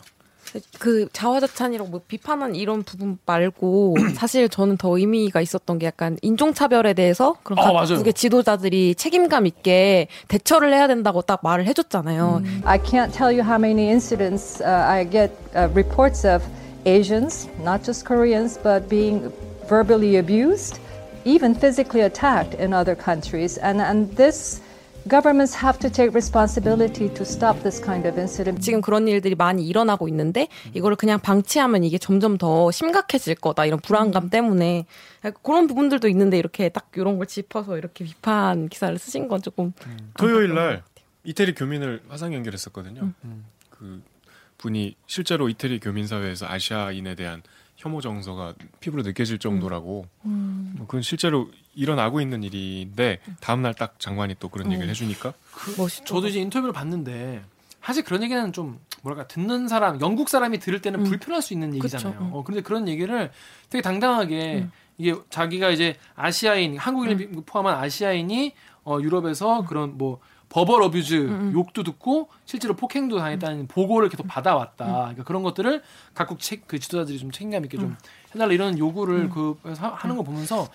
그 0.80 1.08
자화자찬이라고 1.14 1.90
뭐 1.90 2.02
비판한 2.08 2.56
이런 2.56 2.84
부분 2.84 3.18
말고 3.26 3.96
사실 4.16 4.50
저는 4.50 4.78
더 4.78 4.98
의미가 4.98 5.42
있었던 5.42 5.80
게 5.80 5.86
약간 5.86 6.18
인종차별에 6.22 6.94
대해서 6.94 7.36
그런 7.44 7.60
어. 7.60 7.74
각국의 7.74 8.14
지도자들이 8.14 8.96
책임감 8.96 9.48
있게 9.48 10.08
대처를 10.28 10.74
해야 10.74 10.88
된다고 10.88 11.22
딱 11.22 11.40
말을 11.44 11.66
해줬잖아요. 11.68 12.42
I 12.66 12.80
can't 12.80 13.12
tell 13.14 13.32
you 13.32 13.42
how 13.42 13.58
many 13.58 13.90
incidents 13.90 14.62
uh, 14.62 14.70
I 14.70 15.10
get 15.10 15.32
uh, 15.56 15.70
reports 15.74 16.28
of 16.28 16.44
Asians, 16.86 17.48
not 17.64 17.84
just 17.84 18.06
Koreans, 18.06 18.58
but 18.62 18.90
being 18.90 19.32
verbally 19.68 20.18
abused, 20.18 20.80
even 21.26 21.54
physically 21.54 22.02
attacked 22.02 22.56
in 22.56 22.74
other 22.74 22.96
countries. 22.96 23.58
And, 23.58 23.82
and 23.82 24.10
this, 24.18 24.62
governments 25.08 25.56
have 25.64 25.80
to 25.80 25.90
take 25.90 26.14
responsibility 26.14 27.10
to 27.14 27.22
stop 27.24 27.62
this 27.62 27.82
kind 27.84 28.08
of 28.08 28.18
incident. 28.20 28.62
지금 28.62 28.82
그런 28.82 29.08
일들이 29.08 29.36
많이 29.36 29.68
일어나고 29.68 30.08
있는데 30.10 30.48
이거를 30.74 30.96
그냥 30.96 31.20
방치하면 31.20 31.84
이게 31.84 31.98
점점 31.98 32.38
더 32.38 32.72
심각해질 32.72 33.36
거다 33.36 33.66
이런 33.66 33.80
불안감 33.80 34.30
때문에 34.30 34.86
그런 35.42 35.68
부분들도 35.68 36.08
있는데 36.10 36.38
이렇게 36.38 36.70
딱 36.70 36.90
이런 36.96 37.18
걸 37.18 37.28
짚어서 37.28 37.78
이렇게 37.78 38.06
비판 38.06 38.70
기사를 38.70 38.98
쓰신 38.98 39.28
건 39.28 39.42
조금 39.42 39.74
토요일 40.18 40.54
날 40.54 40.84
이태리 41.24 41.56
교민을 41.56 42.02
화상 42.10 42.34
연결했었거든요. 42.34 43.12
그 43.70 44.02
분이 44.58 44.96
실제로 45.08 45.50
이태리 45.50 45.80
교민 45.80 46.08
사회에서 46.08 46.48
아시아인에 46.48 47.16
대한 47.16 47.42
혐오 47.78 48.00
정서가 48.00 48.54
피부로 48.80 49.02
느껴질 49.02 49.40
정도라고. 49.40 50.06
뭐 50.22 50.88
그건 50.88 51.02
실제로 51.02 51.50
일어나고 51.76 52.22
있는 52.22 52.44
일인데 52.44 53.20
다음 53.40 53.62
날 53.62 53.74
딱 53.74 54.00
장관이 54.00 54.36
또 54.40 54.50
그런 54.50 54.68
얘기를 54.74 54.90
해주니까? 54.90 55.34
멋있죠. 55.78 56.04
저도 56.06 56.28
이제 56.28 56.40
인터뷰를 56.40 56.74
봤는데 56.74 57.44
사실 57.82 58.04
그런 58.04 58.22
얘기는 58.24 58.52
좀 58.54 58.80
뭐랄까 59.02 59.28
듣는 59.28 59.68
사람, 59.68 60.00
영국 60.02 60.30
사람이 60.30 60.60
들을 60.60 60.82
때는 60.82 61.04
불편할 61.04 61.42
수 61.42 61.54
있는 61.54 61.74
얘기잖아요. 61.76 62.14
그쵸, 62.14 62.24
음. 62.26 62.30
어, 62.34 62.44
그런데 62.44 62.62
그런 62.62 62.88
얘기를 62.88 63.32
되게 63.70 63.82
당당하게 63.82 64.68
이게 64.98 65.16
자기가 65.32 65.70
이제 65.72 65.96
아시아인, 66.16 66.78
한국인을 66.78 67.32
포함한 67.46 67.76
아시아인이 67.78 68.54
어, 68.84 69.00
유럽에서 69.02 69.66
그런 69.66 69.98
뭐 69.98 70.20
버벌 70.50 70.84
어뷰즈 70.84 71.52
욕도 71.54 71.82
듣고 71.84 72.28
실제로 72.46 72.76
폭행도 72.76 73.18
당했다는 73.18 73.68
보고를 73.68 74.10
계속 74.10 74.28
받아왔다. 74.28 74.86
그러니까 74.86 75.24
그런 75.24 75.42
것들을 75.44 75.82
각국 76.14 76.40
책, 76.40 76.68
그 76.68 76.78
지도자들이 76.78 77.18
좀 77.18 77.32
책임감 77.32 77.64
있게 77.66 77.78
좀 77.78 77.96
해달라 78.36 78.52
이런 78.54 78.78
요구를 78.78 79.30
그 79.30 79.58
하- 79.78 79.94
하는 79.96 80.18
거 80.18 80.24
보면서 80.24 80.64
어, 80.64 80.68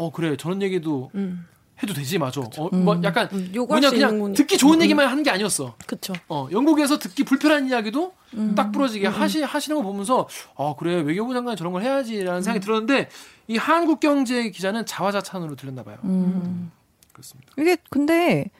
어 0.00 0.10
그래 0.10 0.36
저런 0.36 0.62
얘기도 0.62 1.10
음. 1.14 1.46
해도 1.82 1.94
되지 1.94 2.18
맞아. 2.18 2.40
어, 2.40 2.68
뭐 2.72 3.00
약간 3.04 3.28
음, 3.32 3.52
뭐냐 3.54 3.90
그냥. 3.90 4.32
듣기 4.34 4.58
좋은 4.58 4.80
얘기만 4.82 5.06
하는 5.06 5.22
게 5.22 5.30
아니었어. 5.30 5.74
그쵸. 5.86 6.12
어, 6.28 6.48
영국에서 6.52 6.98
듣기 6.98 7.24
불편한 7.24 7.68
이야기도 7.68 8.12
음. 8.34 8.54
딱 8.54 8.70
부러지게 8.70 9.06
하시 9.06 9.42
하시는 9.42 9.76
거 9.76 9.82
보면서 9.82 10.28
아 10.56 10.74
그래 10.78 11.00
외교부 11.00 11.32
장관이 11.32 11.56
저런 11.56 11.72
걸 11.72 11.82
해야지라는 11.82 12.40
음. 12.40 12.42
생각이 12.42 12.64
들었는데 12.64 13.08
이 13.48 13.56
한국경제 13.56 14.50
기자는 14.50 14.86
자화자찬으로 14.86 15.56
들렸나 15.56 15.82
봐요. 15.82 15.98
음. 16.04 16.70
그렇습니다. 17.12 17.52
이게 17.58 17.76
근데 17.88 18.50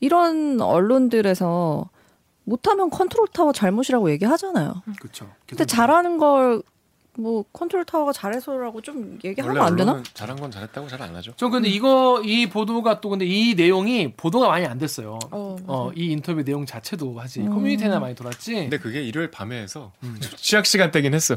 이런 0.00 0.60
언론들에서 0.60 1.88
못하면 2.44 2.90
컨트롤 2.90 3.28
타워 3.28 3.52
잘못이라고 3.52 4.10
얘기하잖아요. 4.12 4.82
그렇죠. 5.00 5.28
근데 5.46 5.64
잘하는 5.64 6.18
걸 6.18 6.62
뭐 7.18 7.44
컨트롤 7.52 7.84
타워가 7.84 8.12
잘해서라고 8.12 8.80
좀 8.80 9.18
얘기하면 9.24 9.60
안 9.60 9.74
되나? 9.76 10.02
잘한 10.14 10.36
건 10.38 10.50
잘했다고 10.52 10.86
잘 10.86 11.02
안 11.02 11.14
하죠. 11.16 11.32
전 11.36 11.50
근데 11.50 11.68
이거 11.68 12.22
이 12.24 12.48
보도가 12.48 13.00
또 13.00 13.08
근데 13.08 13.24
이 13.26 13.54
내용이 13.54 14.12
보도가 14.16 14.48
많이 14.48 14.66
안 14.66 14.78
됐어요. 14.78 15.18
어, 15.30 15.56
어, 15.66 15.90
이 15.96 16.06
인터뷰 16.12 16.44
내용 16.44 16.64
자체도 16.64 17.16
사실 17.20 17.42
음. 17.42 17.50
커뮤니티나 17.50 17.98
많이 17.98 18.14
돌았지. 18.14 18.54
근데 18.54 18.78
그게 18.78 19.02
일요일 19.02 19.30
밤에 19.30 19.60
해서 19.60 19.92
좀 20.02 20.18
취약 20.36 20.64
시간 20.66 20.90
대긴 20.92 21.12
했어. 21.14 21.36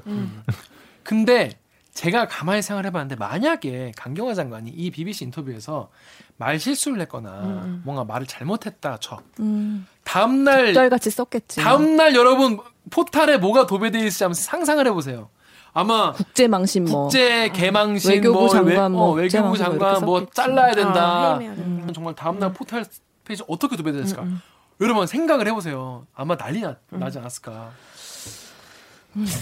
근데 1.03 1.51
제가 1.93 2.27
가만히 2.27 2.61
생각을 2.61 2.85
해봤는데 2.87 3.15
만약에 3.15 3.91
강경화 3.97 4.33
장관이 4.33 4.69
이 4.71 4.91
BBC 4.91 5.25
인터뷰에서 5.25 5.89
말 6.37 6.59
실수를 6.59 7.01
했거나 7.01 7.81
뭔가 7.83 8.03
말을 8.03 8.25
잘못했다 8.27 8.97
쳐 8.99 9.19
음, 9.39 9.85
다음날 10.03 10.73
짤같이 10.73 11.09
썼겠지. 11.11 11.59
다음날 11.61 12.15
여러분 12.15 12.59
포탈에 12.91 13.37
뭐가 13.37 13.65
도배되어 13.67 14.01
있을지 14.05 14.23
한번 14.23 14.35
상상을 14.35 14.85
해보세요. 14.87 15.29
아마 15.73 16.11
국제 16.11 16.47
망신 16.47 16.85
뭐. 16.85 17.03
국제 17.03 17.49
개망신 17.49 18.11
외교부 18.11 18.39
뭐, 18.41 18.49
장관 18.49 18.67
외, 18.83 18.89
뭐 18.89 19.03
어, 19.09 19.11
외교부 19.13 19.47
뭐 19.49 19.57
장관 19.57 20.05
뭐. 20.05 20.25
잘라야 20.33 20.73
된다. 20.75 21.33
아, 21.35 21.39
된다. 21.39 21.93
정말 21.93 22.13
다음 22.15 22.39
날 22.39 22.51
포탈 22.51 22.83
페이지 23.23 23.43
어떻게 23.47 23.77
도배됐을까? 23.77 24.25
여러분 24.81 25.07
생각을 25.07 25.47
해 25.47 25.53
보세요. 25.53 26.05
아마 26.13 26.35
난리 26.35 26.61
나, 26.61 26.75
나지 26.89 27.19
않았을까? 27.19 27.69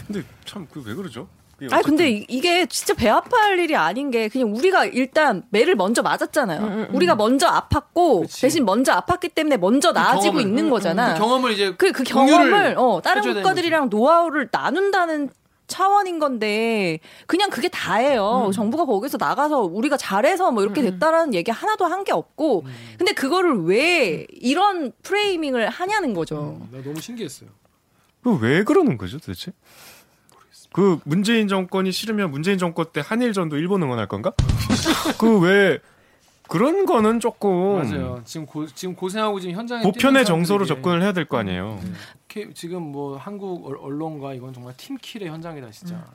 근데 0.08 0.24
참 0.46 0.68
그 0.68 0.82
왜 0.86 0.94
그러죠? 0.96 1.28
어쨌든 1.62 1.82
근데 1.84 2.10
이- 2.10 2.26
이게 2.30 2.66
진짜 2.68 2.94
배 2.94 3.10
아파할 3.10 3.60
일이 3.60 3.76
아닌 3.76 4.12
게 4.12 4.30
그냥 4.30 4.56
우리가 4.56 4.86
일단 4.86 5.44
매를 5.50 5.76
먼저 5.76 6.02
맞았잖아요. 6.02 6.88
우리가 6.94 7.16
먼저 7.16 7.48
아팠고 7.50 8.22
그치. 8.22 8.42
대신 8.42 8.64
먼저 8.66 8.94
아팠기 8.96 9.36
때문에 9.36 9.58
먼저 9.58 9.92
나아지고 9.92 10.36
경험을, 10.36 10.42
있는 10.42 10.66
음, 10.66 10.70
거잖아. 10.70 11.14
그 11.16 11.20
경험을 11.20 11.52
이제 11.52 11.74
그, 11.78 11.92
그 11.92 12.04
공유를 12.06 12.50
경험을 12.50 12.76
어, 12.78 13.02
다른 13.04 13.22
국가들이랑 13.34 13.90
노하우를 13.90 14.48
나눈다는 14.54 15.30
차원인 15.70 16.20
건데 16.20 17.00
그냥 17.28 17.50
그게 17.50 17.70
다예요. 17.70 18.52
정부가 18.54 18.84
거기서 18.86 19.18
나가서 19.18 19.62
우리가 19.62 19.96
잘해서 19.96 20.52
뭐 20.52 20.64
이렇게 20.64 20.82
됐다라는 20.82 21.34
얘기 21.34 21.52
하나도 21.52 21.86
한 21.86 22.04
게 22.04 22.12
없고 22.14 22.66
근데 22.98 23.12
그거를 23.14 23.64
왜 23.66 24.26
이런 24.32 24.92
프레이밍을 25.04 25.70
하냐는 25.70 26.14
거죠. 26.14 26.60
나 26.72 26.82
너무 26.82 27.00
신기했어요. 27.00 27.50
그왜 28.24 28.64
그러는 28.64 28.98
거죠, 28.98 29.18
도대체? 29.20 29.52
그 30.72 31.00
문재인 31.04 31.48
정권이 31.48 31.92
싫으면 31.92 32.32
문재인 32.32 32.58
정권 32.58 32.86
때 32.94 33.02
한일전도 33.04 33.58
일본 33.58 33.82
응원할 33.84 34.08
건가? 34.08 34.34
그 35.20 35.40
왜 35.40 35.80
그런 36.48 36.86
거는 36.86 37.20
조금 37.20 37.78
맞아요. 37.78 38.22
지금 38.26 38.46
고, 38.48 38.66
지금 38.66 38.96
고생하고 38.96 39.40
지금 39.40 39.56
현장에 39.56 39.84
보편의 39.84 40.26
정서로 40.26 40.66
접근을 40.66 41.02
해야 41.04 41.12
될 41.12 41.26
거 41.26 41.38
아니에요. 41.38 41.80
이 41.84 41.88
지금 42.54 42.84
뭐 42.92 43.18
한국 43.18 43.66
언- 43.68 43.78
언론과 43.80 44.34
이건 44.36 44.54
정말 44.54 44.76
팀킬의 44.78 45.30
현장이다 45.30 45.72
진짜 45.72 46.06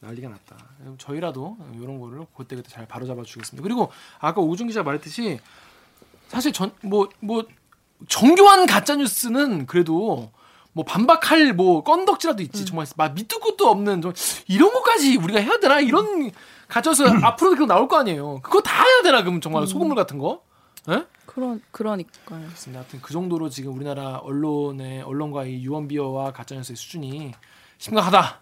난리가 0.00 0.28
났다. 0.28 0.56
저희라도 0.98 1.56
이런 1.74 2.00
거를 2.00 2.24
그때 2.36 2.56
그때 2.56 2.68
잘 2.70 2.86
바로잡아 2.86 3.22
주겠습니다. 3.22 3.62
그리고 3.62 3.90
아까 4.18 4.40
오준 4.40 4.66
기자 4.68 4.82
말했듯이 4.82 5.38
사실 6.28 6.52
전 6.52 6.72
뭐뭐 6.82 7.44
정교한 8.08 8.66
가짜 8.66 8.96
뉴스는 8.96 9.66
그래도 9.66 10.30
뭐 10.72 10.84
반박할 10.84 11.54
뭐 11.54 11.82
건덕지라도 11.82 12.42
있지 12.42 12.64
정말 12.66 12.86
막 12.96 13.14
밑도 13.14 13.40
끝도 13.40 13.68
없는 13.68 14.02
좀 14.02 14.12
이런 14.48 14.72
것까지 14.72 15.16
우리가 15.16 15.40
해야 15.40 15.58
되나 15.58 15.80
이런 15.80 16.30
가짜뉴스 16.68 17.02
앞으로도 17.24 17.56
그거 17.56 17.66
나올 17.66 17.88
거 17.88 17.98
아니에요. 17.98 18.40
그거 18.42 18.60
다 18.60 18.84
해야 18.84 19.02
되나 19.02 19.22
그럼 19.22 19.40
정말 19.40 19.66
소금물 19.66 19.96
같은 19.96 20.18
거? 20.18 20.42
예? 20.90 21.04
그런 21.36 21.60
그러니까요. 21.70 22.46
그렇습니다. 22.46 22.80
하여튼 22.80 22.98
그 23.02 23.12
정도로 23.12 23.50
지금 23.50 23.74
우리나라 23.74 24.16
언론의 24.16 25.02
언론과의 25.02 25.62
유언 25.62 25.86
비어와 25.86 26.32
가짜뉴스의 26.32 26.76
수준이 26.76 27.32
심각하다. 27.76 28.40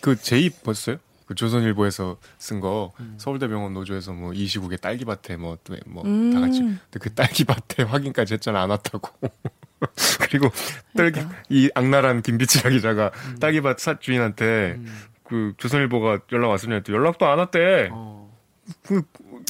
그 0.00 0.16
제입 0.16 0.62
봤어요? 0.62 0.96
그 1.26 1.34
조선일보에서 1.34 2.16
쓴거 2.38 2.92
음. 2.98 3.14
서울대병원 3.18 3.74
노조에서 3.74 4.14
뭐 4.14 4.32
이 4.32 4.46
시국에 4.46 4.78
딸기밭에 4.78 5.36
뭐뭐다 5.36 6.08
음. 6.08 6.40
같이 6.40 6.60
근데 6.62 6.98
그 6.98 7.12
딸기밭에 7.14 7.82
확인까지 7.82 8.34
했잖아 8.34 8.62
안 8.62 8.70
왔다고 8.70 9.10
그리고 10.22 10.48
딸기 10.96 11.20
이 11.50 11.68
악랄한 11.74 12.22
김비치라 12.22 12.70
기자가 12.70 13.10
음. 13.28 13.38
딸기밭 13.38 13.78
사 13.80 13.98
주인한테 13.98 14.80
그 15.22 15.52
조선일보가 15.58 16.20
연락 16.32 16.48
왔으냐 16.48 16.76
했더니 16.76 16.96
연락도 16.96 17.26
안 17.26 17.38
왔대 17.38 17.90
어. 17.92 18.34
그 18.82 19.02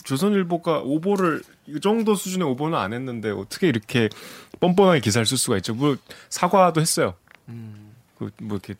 조선일보가 0.04 0.80
오보를 0.80 1.42
이 1.76 1.80
정도 1.80 2.14
수준의 2.14 2.46
오보는 2.48 2.78
안 2.78 2.92
했는데 2.92 3.30
어떻게 3.30 3.68
이렇게 3.68 4.08
뻔뻔하게 4.60 5.00
기사를 5.00 5.24
쓸 5.26 5.36
수가 5.38 5.56
있죠 5.58 5.74
뭐 5.74 5.96
사과도 6.28 6.80
했어요 6.80 7.14
음. 7.48 7.92
그 8.18 8.30
뭐 8.42 8.56
이렇게 8.56 8.74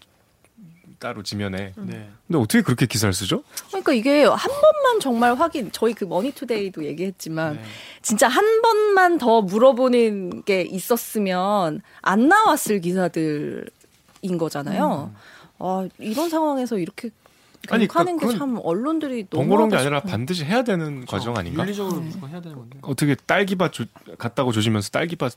따로 1.01 1.23
지면에 1.23 1.73
네. 1.79 2.11
근데 2.27 2.39
어떻게 2.39 2.61
그렇게 2.61 2.85
기사를 2.85 3.13
쓰죠? 3.13 3.43
그러니까 3.69 3.93
이게 3.95 4.25
한 4.25 4.51
번만 4.61 5.01
정말 5.01 5.35
확인 5.35 5.71
저희 5.73 5.95
그 5.95 6.05
머니투데이도 6.05 6.85
얘기했지만 6.85 7.55
네. 7.55 7.63
진짜 8.03 8.29
한 8.29 8.61
번만 8.61 9.17
더 9.17 9.41
물어보는 9.41 10.45
게 10.45 10.61
있었으면 10.61 11.81
안 12.03 12.29
나왔을 12.29 12.81
기사들인 12.81 13.65
거잖아요. 14.39 15.13
아, 15.59 15.89
이런 15.99 16.29
상황에서 16.29 16.79
이렇게 16.79 17.11
아니, 17.69 17.87
하는 17.91 18.17
그러니까 18.17 18.27
게참 18.29 18.59
언론들이 18.63 19.27
너무 19.29 19.43
번거로운 19.43 19.69
게 19.69 19.77
아니라 19.77 20.01
반드시 20.01 20.45
해야 20.45 20.65
되는 20.65 21.05
그렇죠. 21.05 21.11
과정 21.11 21.37
아닌가? 21.37 21.63
윤리적으로 21.63 22.03
그거 22.03 22.27
해야 22.27 22.41
되는 22.41 22.57
건데. 22.57 22.79
어떻게 22.83 23.15
딸기밭 23.15 23.73
조, 23.73 23.85
갔다고 24.19 24.53
조지면서 24.53 24.91
딸기밭 24.91 25.35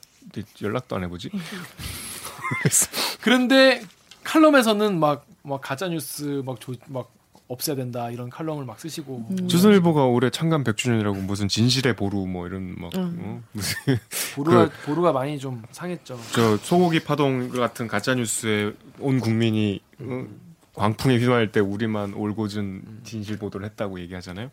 연락도 0.61 0.95
안 0.95 1.03
해보지? 1.03 1.29
그런데 3.21 3.83
칼럼에서는 4.23 4.99
막, 4.99 5.25
막 5.43 5.61
가짜 5.61 5.87
뉴스 5.89 6.41
막, 6.45 6.61
조, 6.61 6.73
막 6.87 7.11
없애야 7.47 7.75
된다 7.75 8.09
이런 8.09 8.29
칼럼을 8.29 8.65
막 8.65 8.79
쓰시고 8.79 9.27
조선일보가 9.47 10.05
올해 10.05 10.29
창간 10.29 10.63
100주년이라고 10.63 11.17
무슨 11.23 11.47
진실의 11.47 11.95
보루 11.95 12.25
뭐 12.25 12.47
이런 12.47 12.73
막 12.79 12.91
어? 12.95 13.41
무슨 13.51 13.99
보루가 14.35 14.69
보루가 14.85 15.11
많이 15.11 15.37
좀 15.37 15.61
상했죠. 15.71 16.17
저 16.33 16.57
소고기 16.57 17.01
파동 17.01 17.49
같은 17.49 17.87
가짜 17.87 18.15
뉴스에 18.15 18.73
온 18.99 19.19
국민이 19.19 19.81
어? 19.99 20.25
광풍에 20.73 21.17
휘말릴 21.19 21.51
때 21.51 21.59
우리만 21.59 22.13
올곧은 22.13 23.01
진실 23.03 23.37
보도를 23.37 23.65
했다고 23.67 23.99
얘기하잖아요. 24.01 24.51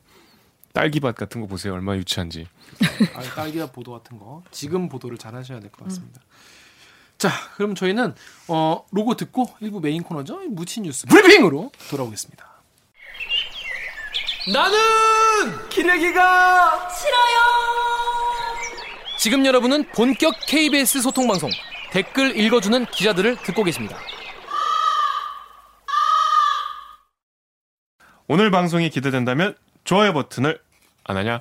딸기밭 0.73 1.17
같은 1.17 1.41
거 1.41 1.47
보세요 1.47 1.73
얼마나 1.75 1.99
유치한지. 1.99 2.47
아, 3.15 3.21
딸기야 3.23 3.67
보도 3.73 3.93
같은 3.93 4.19
거 4.19 4.43
지금 4.51 4.89
보도를 4.89 5.19
잘 5.19 5.35
하셔야 5.35 5.61
될 5.61 5.71
것 5.71 5.85
같습니다. 5.87 6.21
자, 7.19 7.31
그럼 7.57 7.75
저희는 7.75 8.15
어, 8.49 8.85
로고 8.93 9.15
듣고 9.15 9.53
일부 9.61 9.81
메인 9.81 10.03
코너죠 10.03 10.41
묻힌 10.49 10.85
뉴스 10.85 11.07
브리핑으로 11.07 11.71
돌아오겠습니다. 11.91 12.49
나는 14.53 15.69
기레기가 15.69 16.89
싫어요. 16.91 17.41
지금 19.19 19.45
여러분은 19.45 19.89
본격 19.91 20.35
KBS 20.47 21.03
소통 21.03 21.27
방송 21.29 21.51
댓글 21.91 22.39
읽어주는 22.39 22.87
기자들을 22.87 23.37
듣고 23.43 23.65
계십니다. 23.65 23.99
오늘 28.33 28.53
방송이 28.53 28.91
기대된다면 28.91 29.57
좋아요 29.83 30.13
버튼을 30.13 30.61
안 31.03 31.17
하냐? 31.17 31.41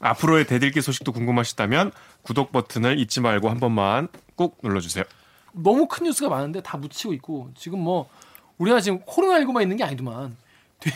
앞으로의 0.00 0.48
대들기 0.48 0.82
소식도 0.82 1.12
궁금하시다면 1.12 1.92
구독 2.22 2.50
버튼을 2.50 2.98
잊지 2.98 3.20
말고 3.20 3.48
한 3.48 3.60
번만 3.60 4.08
꾹 4.34 4.58
눌러주세요. 4.60 5.04
너무 5.52 5.86
큰 5.86 6.06
뉴스가 6.06 6.28
많은데 6.28 6.60
다 6.60 6.76
묻히고 6.76 7.12
있고 7.14 7.52
지금 7.54 7.78
뭐 7.78 8.10
우리나라 8.58 8.80
지금 8.80 8.98
코로나 9.06 9.38
19만 9.38 9.62
있는 9.62 9.76
게 9.76 9.84
아니더만 9.84 10.36
돼, 10.80 10.90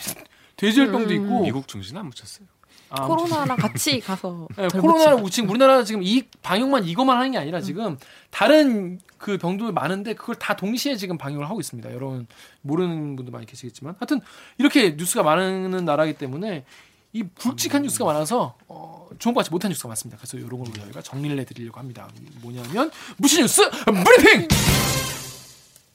돼지열병도 0.57 1.15
있고 1.15 1.43
미국 1.43 1.69
중시는 1.69 2.01
안 2.01 2.07
묻혔어요. 2.07 2.49
아, 2.89 3.07
코로나랑 3.07 3.57
같이 3.57 4.01
가서 4.01 4.47
네, 4.57 4.69
덜 4.69 4.81
코로나를. 4.81 5.31
지금 5.31 5.51
우리나라 5.51 5.83
지금 5.85 6.03
이 6.03 6.23
방역만 6.43 6.85
이것만 6.85 7.17
하는 7.17 7.33
게 7.33 7.39
아니라 7.39 7.61
지금 7.61 7.99
다른 8.31 9.01
그 9.19 9.39
병도 9.39 9.73
많은데 9.73 10.15
그걸 10.15 10.37
다 10.37 10.55
동시에 10.55 10.97
지금 10.97 11.19
방역을 11.19 11.49
하고 11.49 11.61
있습니다. 11.61 11.93
여러분 11.93 12.27
모르는 12.63 13.17
분도 13.17 13.33
많이 13.33 13.47
계시겠지만 13.47 13.97
하여튼 13.99 14.21
이렇게 14.59 14.91
뉴스가 14.97 15.23
많은 15.23 15.85
나라이기 15.85 16.19
때문에 16.19 16.65
이 17.13 17.25
굵직한 17.35 17.83
뉴스가 17.83 18.05
많아서 18.05 18.55
어, 18.69 19.09
좋은 19.19 19.35
것 19.35 19.41
같지 19.41 19.51
못한 19.51 19.71
뉴스가 19.71 19.89
많습니다. 19.89 20.19
그래서 20.19 20.37
이런 20.37 20.63
걸 20.63 20.73
저희가 20.73 21.01
정리를 21.03 21.39
해드리려고 21.41 21.79
합니다. 21.81 22.09
뭐냐면 22.43 22.91
묻힌 23.17 23.41
뉴스 23.43 23.63
브리핑! 23.71 24.49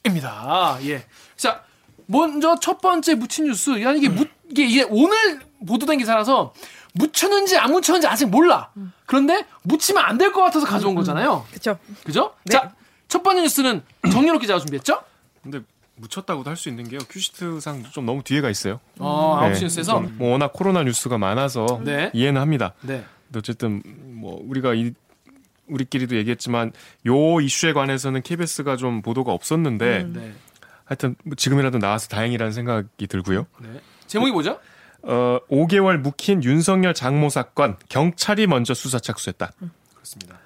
입니다. 0.04 0.78
예. 0.82 1.04
자, 1.36 1.62
먼저 2.06 2.56
첫 2.60 2.80
번째 2.80 3.14
묻힌 3.14 3.44
뉴스. 3.46 3.70
이게 3.70 4.08
묻 4.08 4.28
이게, 4.50 4.64
이게 4.66 4.82
오늘 4.90 5.40
보도된 5.66 5.98
기사라서 5.98 6.52
묻혔는지 6.92 7.56
안 7.56 7.70
묻혔는지 7.72 8.06
아직 8.06 8.26
몰라. 8.28 8.70
그런데 9.06 9.44
묻히면 9.62 10.02
안 10.04 10.18
될 10.18 10.32
것 10.32 10.42
같아서 10.42 10.66
가져온 10.66 10.94
거잖아요. 10.94 11.46
그쵸. 11.52 11.78
그죠? 12.04 12.34
자, 12.50 12.72
첫 13.08 13.22
번째 13.22 13.42
뉴스는 13.42 13.82
정유롭 14.12 14.40
기자가 14.40 14.60
준비했죠? 14.60 15.02
근데 15.42 15.60
묻혔다고도 15.96 16.48
할 16.50 16.56
수 16.56 16.68
있는 16.68 16.88
게요. 16.88 17.00
큐시트상 17.08 17.84
좀 17.92 18.06
너무 18.06 18.22
뒤에가 18.22 18.50
있어요. 18.50 18.80
어, 18.98 19.36
아홉 19.40 19.54
시 19.54 19.60
네, 19.60 19.64
뉴스에서. 19.66 19.92
좀뭐 20.02 20.32
워낙 20.32 20.52
코로나 20.52 20.82
뉴스가 20.82 21.18
많아서 21.18 21.80
네. 21.84 22.10
이해는 22.14 22.40
합니다. 22.40 22.74
네. 22.80 23.04
근데 23.26 23.38
어쨌든 23.38 23.82
뭐 23.84 24.40
우리가 24.46 24.74
이 24.74 24.92
우리끼리도 25.68 26.16
얘기했지만 26.16 26.72
요 27.06 27.40
이슈에 27.40 27.72
관해서는 27.72 28.22
KBS가 28.22 28.76
좀 28.76 29.00
보도가 29.02 29.32
없었는데 29.32 30.06
네. 30.12 30.34
하여튼 30.84 31.14
뭐 31.24 31.34
지금이라도 31.36 31.78
나와서 31.78 32.08
다행이라는 32.08 32.52
생각이 32.52 33.06
들고요. 33.06 33.46
네. 33.60 33.80
제목이 34.06 34.32
뭐죠? 34.32 34.58
어, 35.02 35.38
5개월 35.50 35.98
묵힌 35.98 36.42
윤석열 36.44 36.94
장모 36.94 37.28
사건 37.28 37.76
경찰이 37.88 38.46
먼저 38.46 38.74
수사 38.74 38.98
착수했다. 38.98 39.52
그렇습니다. 39.94 40.38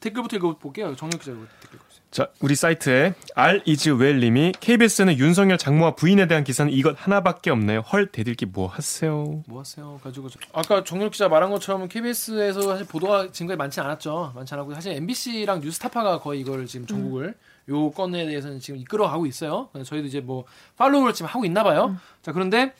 댓글부터 0.00 0.36
읽어볼게요. 0.36 0.96
정유롭 0.96 1.20
기자 1.20 1.32
댓글. 1.60 1.78
자, 2.10 2.26
우리 2.40 2.56
사이트에 2.56 3.14
알 3.36 3.62
이즈 3.66 3.90
웰 3.90 4.18
님이 4.18 4.50
KBS는 4.58 5.16
윤석열 5.18 5.58
장모와 5.58 5.94
부인에 5.94 6.26
대한 6.26 6.42
기사는 6.42 6.72
이것 6.72 6.96
하나밖에 6.98 7.50
없네요. 7.50 7.80
헐 7.80 8.06
대들기 8.10 8.46
뭐 8.46 8.66
하세요? 8.66 9.42
뭐 9.46 9.60
하세요? 9.60 10.00
가지고 10.02 10.28
저- 10.28 10.40
아까 10.52 10.82
정유롭 10.82 11.12
기자 11.12 11.28
말한 11.28 11.50
것처럼 11.50 11.86
KBS에서 11.88 12.62
사실 12.62 12.84
보도가 12.86 13.30
지금까지 13.30 13.56
많지 13.56 13.80
않았죠. 13.80 14.32
많지 14.34 14.54
않았고 14.54 14.74
사실 14.74 14.92
MBC랑 14.94 15.60
뉴스타파가 15.60 16.18
거의 16.18 16.40
이걸 16.40 16.66
지금 16.66 16.84
전국을 16.86 17.34
요 17.68 17.90
건에 17.92 18.26
대해서는 18.26 18.58
지금 18.58 18.80
이끌어가고 18.80 19.26
있어요. 19.26 19.68
저희도 19.84 20.08
이제 20.08 20.18
뭐 20.20 20.44
팔로우를 20.78 21.12
지금 21.14 21.28
하고 21.28 21.44
있나 21.44 21.62
봐요. 21.62 21.96
자 22.22 22.32
그런데 22.32 22.72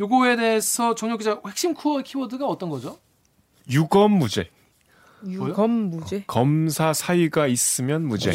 요거에 0.00 0.36
대해서 0.36 0.94
정유롭 0.94 1.18
기자 1.18 1.40
핵심 1.46 1.74
쿠어 1.74 2.02
키워드가 2.02 2.46
어떤 2.46 2.68
거죠? 2.70 2.98
유검 3.70 4.12
무죄. 4.12 4.50
유검 5.26 5.70
무죄. 5.70 6.24
검사 6.26 6.92
사이가 6.92 7.46
있으면 7.46 8.06
무죄. 8.06 8.32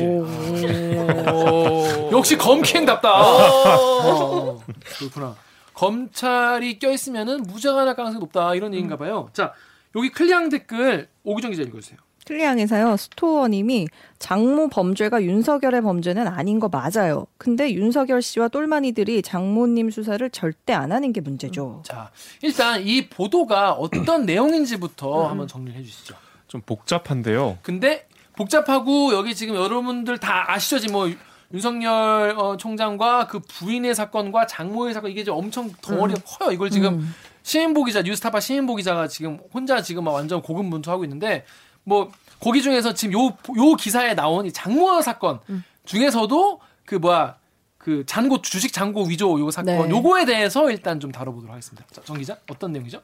역시 2.11 2.37
검킹답다. 2.37 3.09
어, 3.21 4.59
그렇구나. 4.97 5.35
검찰이 5.73 6.79
껴있으면은 6.79 7.43
무죄가 7.43 7.85
날 7.85 7.95
가능성이 7.95 8.19
높다 8.19 8.55
이런 8.55 8.73
얘기인가 8.73 8.97
봐요. 8.97 9.29
자 9.33 9.53
여기 9.95 10.09
클리앙 10.09 10.49
댓글 10.49 11.09
오기정 11.23 11.51
기자 11.51 11.63
읽어주세요. 11.63 11.99
클리앙에서요 12.25 12.97
스토어님이 12.97 13.87
장모 14.19 14.69
범죄가 14.69 15.23
윤석열의 15.23 15.81
범죄는 15.81 16.27
아닌 16.27 16.59
거 16.59 16.69
맞아요. 16.69 17.25
근데 17.37 17.73
윤석열 17.73 18.21
씨와 18.21 18.47
똘마니들이 18.49 19.21
장모님 19.21 19.89
수사를 19.89 20.29
절대 20.29 20.73
안 20.73 20.91
하는 20.91 21.13
게 21.13 21.21
문제죠. 21.21 21.81
자, 21.85 22.11
일단 22.41 22.81
이 22.81 23.07
보도가 23.09 23.73
어떤 23.73 24.25
내용인지부터 24.25 25.27
한번 25.27 25.47
정리를 25.47 25.79
해주시죠. 25.79 26.15
좀 26.47 26.61
복잡한데요. 26.61 27.57
근데 27.61 28.07
복잡하고 28.35 29.13
여기 29.13 29.35
지금 29.35 29.55
여러분들 29.55 30.17
다 30.17 30.45
아시죠? 30.51 30.79
지금 30.79 30.93
뭐 30.93 31.09
윤석열 31.53 32.35
어, 32.37 32.55
총장과 32.57 33.27
그 33.27 33.39
부인의 33.39 33.93
사건과 33.95 34.47
장모의 34.47 34.93
사건 34.93 35.11
이게 35.11 35.23
지금 35.23 35.37
엄청 35.37 35.71
덩어리가 35.81 36.21
커요. 36.25 36.51
이걸 36.51 36.69
지금 36.69 37.13
시민보 37.43 37.83
기자 37.85 38.01
뉴스타파 38.01 38.39
시민보 38.39 38.75
기자가 38.75 39.07
지금 39.07 39.39
혼자 39.53 39.81
지금 39.81 40.03
막 40.03 40.11
완전 40.11 40.41
고군분투하고 40.41 41.03
있는데 41.05 41.43
뭐 41.83 42.11
거기 42.39 42.61
중에서 42.61 42.93
지금 42.93 43.13
요 43.13 43.27
요 43.57 43.75
기사에 43.75 44.15
나온 44.15 44.45
이 44.45 44.51
장모 44.51 45.01
사건 45.01 45.39
중에서도 45.85 46.61
그 46.85 46.95
뭐야 46.95 47.37
그 47.77 48.05
잔고 48.05 48.41
주식 48.41 48.73
잔고 48.73 49.05
위조 49.05 49.39
요 49.39 49.49
사건 49.51 49.87
네. 49.87 49.89
요거에 49.89 50.25
대해서 50.25 50.69
일단 50.69 50.99
좀 50.99 51.11
다뤄보도록 51.11 51.51
하겠습니다. 51.51 51.85
자, 51.91 52.01
정 52.03 52.17
기자 52.17 52.37
어떤 52.49 52.71
내용이죠? 52.71 53.01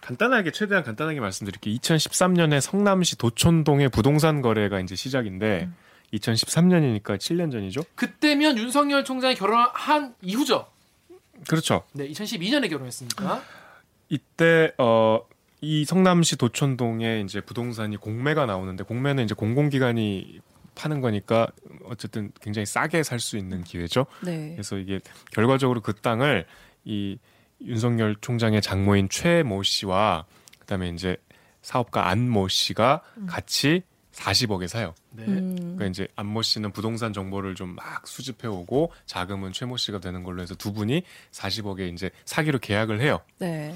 간단하게 0.00 0.50
최대한 0.50 0.82
간단하게 0.82 1.20
말씀드릴게요. 1.20 1.76
2013년에 1.76 2.60
성남시 2.60 3.16
도촌동의 3.16 3.90
부동산 3.90 4.40
거래가 4.42 4.80
이제 4.80 4.96
시작인데 4.96 5.68
2013년이니까 6.14 7.18
7년 7.18 7.52
전이죠. 7.52 7.82
그때면 7.94 8.58
윤석열 8.58 9.04
총장이 9.04 9.36
결혼한 9.36 10.14
이후죠. 10.22 10.66
그렇죠. 11.48 11.84
네, 11.92 12.08
2012년에 12.08 12.68
결혼했으니까. 12.68 13.42
이때 14.08 14.72
어. 14.78 15.20
이 15.60 15.84
성남시 15.84 16.36
도촌동에 16.36 17.20
이제 17.20 17.40
부동산이 17.40 17.96
공매가 17.98 18.46
나오는데 18.46 18.84
공매는 18.84 19.24
이제 19.24 19.34
공공기관이 19.34 20.40
파는 20.74 21.00
거니까 21.00 21.48
어쨌든 21.84 22.32
굉장히 22.40 22.64
싸게 22.66 23.02
살 23.02 23.18
수 23.20 23.36
있는 23.36 23.62
기회죠. 23.62 24.06
네. 24.22 24.52
그래서 24.52 24.78
이게 24.78 25.00
결과적으로 25.32 25.80
그 25.82 25.92
땅을 25.94 26.46
이 26.84 27.18
윤석열 27.62 28.16
총장의 28.20 28.62
장모인 28.62 29.08
최 29.10 29.42
모 29.42 29.62
씨와 29.62 30.24
그다음에 30.60 30.88
이제 30.88 31.16
사업가 31.60 32.08
안 32.08 32.30
모 32.30 32.48
씨가 32.48 33.02
같이 33.26 33.82
40억에 34.12 34.66
사요. 34.68 34.94
네. 35.10 35.24
음. 35.26 35.54
그러니까 35.56 35.86
이제 35.86 36.08
안 36.16 36.26
모 36.26 36.40
씨는 36.40 36.72
부동산 36.72 37.12
정보를 37.12 37.54
좀 37.54 37.74
막 37.74 38.06
수집해 38.06 38.48
오고 38.48 38.92
자금은 39.04 39.52
최 39.52 39.66
모 39.66 39.76
씨가 39.76 40.00
되는 40.00 40.22
걸로 40.24 40.40
해서 40.40 40.54
두 40.54 40.72
분이 40.72 41.02
40억에 41.32 41.92
이제 41.92 42.10
사기로 42.24 42.60
계약을 42.60 43.02
해요. 43.02 43.20
네. 43.38 43.74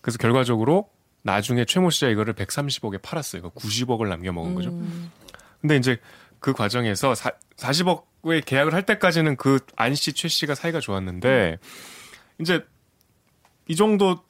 그래서 0.00 0.16
결과적으로 0.16 0.88
나중에 1.22 1.64
최모 1.64 1.90
씨가 1.90 2.10
이거를 2.10 2.34
130억에 2.34 3.02
팔았어요. 3.02 3.40
이거 3.40 3.50
90억을 3.50 4.08
남겨 4.08 4.32
먹은 4.32 4.54
거죠. 4.54 4.70
음. 4.70 5.10
근데 5.60 5.76
이제 5.76 5.98
그 6.40 6.52
과정에서 6.52 7.14
사, 7.14 7.32
40억에 7.56 8.44
계약을 8.44 8.72
할 8.74 8.84
때까지는 8.86 9.36
그 9.36 9.58
안 9.76 9.94
씨, 9.94 10.12
최 10.12 10.28
씨가 10.28 10.54
사이가 10.54 10.80
좋았는데 10.80 11.58
이제 12.40 12.64
이 13.66 13.74
정도 13.76 14.22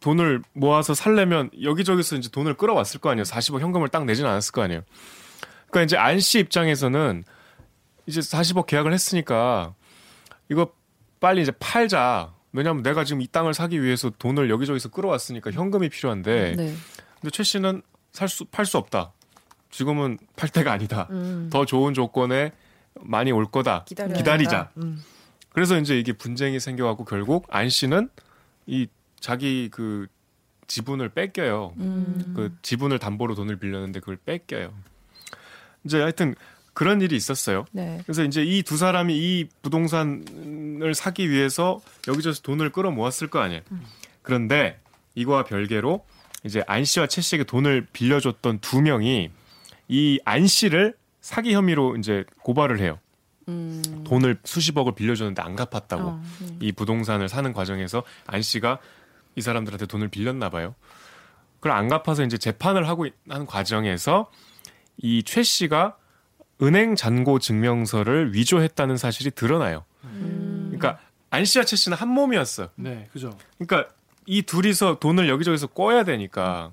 돈을 0.00 0.42
모아서 0.52 0.94
살려면 0.94 1.50
여기저기서 1.62 2.16
이제 2.16 2.28
돈을 2.30 2.54
끌어왔을 2.54 3.00
거 3.00 3.10
아니에요. 3.10 3.24
40억 3.24 3.60
현금을 3.60 3.88
딱 3.88 4.04
내진 4.04 4.26
않았을 4.26 4.52
거 4.52 4.62
아니에요. 4.62 4.82
그러니까 5.70 5.82
이제 5.82 5.96
안 5.96 6.18
씨 6.20 6.38
입장에서는 6.40 7.24
이제 8.06 8.20
40억 8.20 8.66
계약을 8.66 8.92
했으니까 8.92 9.74
이거 10.50 10.72
빨리 11.20 11.42
이제 11.42 11.52
팔자. 11.58 12.34
왜냐하면 12.52 12.82
내가 12.82 13.04
지금 13.04 13.22
이 13.22 13.26
땅을 13.26 13.54
사기 13.54 13.82
위해서 13.82 14.10
돈을 14.18 14.50
여기저기서 14.50 14.90
끌어왔으니까 14.90 15.50
현금이 15.52 15.88
필요한데 15.88 16.54
네. 16.56 16.74
근데 17.20 17.30
최 17.30 17.42
씨는 17.42 17.82
살수 18.12 18.46
팔 18.46 18.66
수 18.66 18.76
없다. 18.78 19.12
지금은 19.70 20.18
팔 20.36 20.50
때가 20.50 20.70
아니다. 20.72 21.08
음. 21.10 21.48
더 21.50 21.64
좋은 21.64 21.94
조건에 21.94 22.52
많이 23.00 23.32
올 23.32 23.46
거다. 23.46 23.84
기다려야 23.84 24.16
기다리자. 24.18 24.70
음. 24.76 25.02
그래서 25.50 25.78
이제 25.78 25.98
이게 25.98 26.12
분쟁이 26.12 26.60
생겨갖고 26.60 27.04
결국 27.06 27.46
안 27.48 27.68
씨는 27.70 28.10
이 28.66 28.86
자기 29.18 29.68
그 29.70 30.06
지분을 30.66 31.08
뺏겨요. 31.10 31.72
음. 31.78 32.32
그 32.36 32.54
지분을 32.62 32.98
담보로 32.98 33.34
돈을 33.34 33.56
빌렸는데 33.56 34.00
그걸 34.00 34.16
뺏겨요. 34.16 34.72
이제 35.84 36.00
하여튼 36.00 36.34
그런 36.74 37.00
일이 37.02 37.16
있었어요. 37.16 37.64
네. 37.72 38.00
그래서 38.04 38.24
이제 38.24 38.42
이 38.42 38.62
두 38.62 38.76
사람이 38.76 39.14
이 39.16 39.46
부동산 39.62 40.24
을 40.82 40.94
사기 40.94 41.30
위해서 41.30 41.80
여기저기서 42.08 42.42
돈을 42.42 42.70
끌어 42.70 42.90
모았을 42.90 43.28
거 43.28 43.38
아니에요. 43.40 43.62
그런데 44.22 44.78
이거와 45.14 45.44
별개로 45.44 46.04
이제 46.44 46.62
안 46.66 46.84
씨와 46.84 47.06
최 47.06 47.20
씨에게 47.20 47.44
돈을 47.44 47.86
빌려줬던 47.92 48.58
두 48.60 48.80
명이 48.82 49.30
이 49.88 50.18
안 50.24 50.46
씨를 50.46 50.94
사기 51.20 51.54
혐의로 51.54 51.96
이제 51.96 52.24
고발을 52.42 52.80
해요. 52.80 52.98
음. 53.48 53.82
돈을 54.04 54.38
수십억을 54.44 54.94
빌려줬는데 54.94 55.40
안 55.42 55.54
갚았다고. 55.56 56.02
어. 56.02 56.22
이 56.60 56.72
부동산을 56.72 57.28
사는 57.28 57.52
과정에서 57.52 58.02
안 58.26 58.42
씨가 58.42 58.78
이 59.36 59.40
사람들한테 59.40 59.86
돈을 59.86 60.08
빌렸나 60.08 60.48
봐요. 60.50 60.74
그걸 61.56 61.72
안 61.72 61.88
갚아서 61.88 62.24
이제 62.24 62.38
재판을 62.38 62.88
하고 62.88 63.06
있- 63.06 63.14
하는 63.28 63.46
과정에서 63.46 64.30
이 64.98 65.22
최 65.24 65.42
씨가 65.42 65.96
은행 66.62 66.94
잔고 66.96 67.38
증명서를 67.40 68.34
위조했다는 68.34 68.96
사실이 68.96 69.32
드러나요. 69.32 69.84
그러니까 70.82 71.02
안 71.30 71.44
씨와 71.44 71.64
최 71.64 71.76
씨는 71.76 71.96
한 71.96 72.08
몸이었어. 72.08 72.70
네, 72.76 73.08
그죠. 73.12 73.36
그러니까 73.58 73.92
이 74.26 74.42
둘이서 74.42 74.98
돈을 74.98 75.28
여기저기서 75.28 75.68
꿔야 75.68 76.04
되니까 76.04 76.72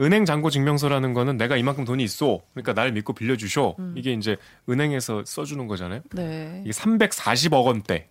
은행 0.00 0.24
잔고 0.24 0.50
증명서라는 0.50 1.14
거는 1.14 1.36
내가 1.36 1.56
이만큼 1.56 1.84
돈이 1.84 2.02
있어. 2.02 2.40
그러니까 2.52 2.74
날 2.74 2.92
믿고 2.92 3.12
빌려주쇼. 3.12 3.76
이게 3.94 4.12
이제 4.12 4.36
은행에서 4.68 5.24
써 5.24 5.44
주는 5.44 5.66
거잖아요. 5.66 6.02
네. 6.12 6.62
이게 6.64 6.72
340억 6.72 7.64
원대 7.64 8.08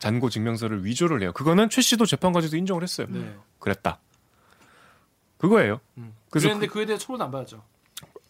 잔고 0.00 0.28
증명서를 0.28 0.84
위조를 0.84 1.22
해요. 1.22 1.32
그거는 1.32 1.70
최 1.70 1.82
씨도 1.82 2.06
재판까지도 2.06 2.56
인정을 2.56 2.82
했어요. 2.82 3.06
네. 3.10 3.36
그랬다. 3.58 4.00
그거예요. 5.38 5.80
음. 5.98 6.14
그래서 6.30 6.48
그랬는데 6.48 6.72
그에 6.72 6.86
대해 6.86 6.98
처벌은 6.98 7.24
안 7.24 7.30
받았죠. 7.30 7.62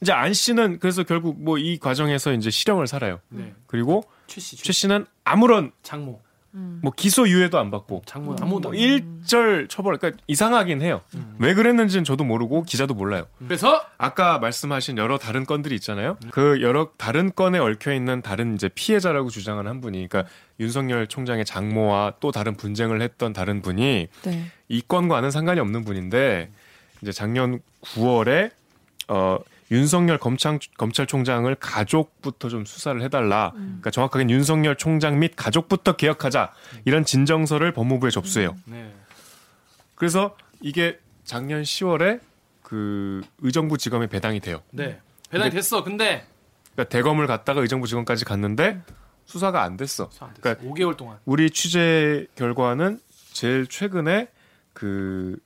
이제 0.01 0.13
안 0.13 0.33
씨는 0.33 0.79
그래서 0.79 1.03
결국 1.03 1.43
뭐 1.43 1.59
이 1.59 1.79
과정에서 1.79 2.33
이제 2.33 2.51
실형을 2.51 2.87
살아요. 2.87 3.21
네. 3.29 3.55
그리고 3.67 4.03
최 4.27 4.41
씨, 4.41 4.57
최최 4.57 4.73
씨. 4.73 4.81
씨는 4.83 5.07
아무런 5.25 5.73
장모. 5.83 6.21
뭐 6.53 6.91
기소 6.97 7.29
유예도 7.29 7.61
안 7.61 7.71
받고 7.71 8.03
장모 8.07 8.35
아무도 8.41 8.71
뭐안 8.71 8.75
일절 8.75 9.69
처벌 9.69 9.99
그러니까 9.99 10.21
이상하긴 10.27 10.83
해요. 10.83 11.01
왜 11.39 11.55
그랬는지는 11.55 12.03
저도 12.03 12.25
모르고 12.25 12.65
기자도 12.65 12.95
몰라요. 12.95 13.27
그래서 13.47 13.87
아까 13.99 14.41
말씀하신 14.41 14.99
여러 14.99 15.17
다른 15.17 15.45
건들이 15.47 15.77
있잖아요. 15.77 16.17
그 16.33 16.61
여러 16.61 16.91
다른 16.97 17.31
건에 17.33 17.61
얽혀 17.61 17.93
있는 17.95 18.21
다른 18.21 18.55
이제 18.57 18.69
피해자라고 18.69 19.29
주장하는 19.31 19.71
한 19.71 19.81
분이, 19.81 20.09
그러니까 20.09 20.29
윤석열 20.59 21.07
총장의 21.07 21.45
장모와 21.45 22.15
또 22.19 22.33
다른 22.33 22.57
분쟁을 22.57 23.01
했던 23.01 23.33
다른 23.33 23.63
분이 23.63 24.09
네. 24.25 24.45
이 24.69 24.83
건과는 24.89 25.31
상관이 25.31 25.61
없는 25.61 25.85
분인데 25.85 26.51
이제 27.01 27.13
작년 27.13 27.61
9월에 27.83 28.51
어 29.07 29.39
윤석열 29.71 30.19
검찰 30.19 30.59
검찰총장을 30.77 31.55
가족부터 31.55 32.49
좀 32.49 32.65
수사를 32.65 33.01
해달라. 33.03 33.53
그러니까 33.55 33.91
정확하게는 33.91 34.31
윤석열 34.31 34.77
총장 34.77 35.19
및 35.19 35.35
가족부터 35.37 35.97
개혁하자 35.97 36.53
이런 36.85 37.05
진정서를 37.05 37.73
법무부에 37.73 38.11
접수해요. 38.11 38.57
네. 38.65 38.93
그래서 39.95 40.37
이게 40.61 40.99
작년 41.25 41.63
10월에 41.63 42.21
그 42.63 43.23
의정부 43.39 43.79
지검에 43.79 44.09
배당이 44.09 44.41
돼요. 44.41 44.63
네. 44.71 44.99
배당이 45.31 45.51
됐어. 45.51 45.85
근데 45.85 46.27
그러니까 46.73 46.91
대검을 46.91 47.27
갔다가 47.27 47.61
의정부 47.61 47.87
지검까지 47.87 48.25
갔는데 48.25 48.81
수사가 49.27 49.63
안 49.63 49.77
됐어. 49.77 50.09
수사 50.11 50.27
안 50.27 50.35
됐어. 50.35 50.43
그러니까 50.43 50.69
5개월 50.69 50.97
동안. 50.97 51.19
우리 51.25 51.51
취재 51.51 52.27
결과는 52.35 52.99
제일 53.33 53.67
최근에 53.67 54.29
그 54.73 55.39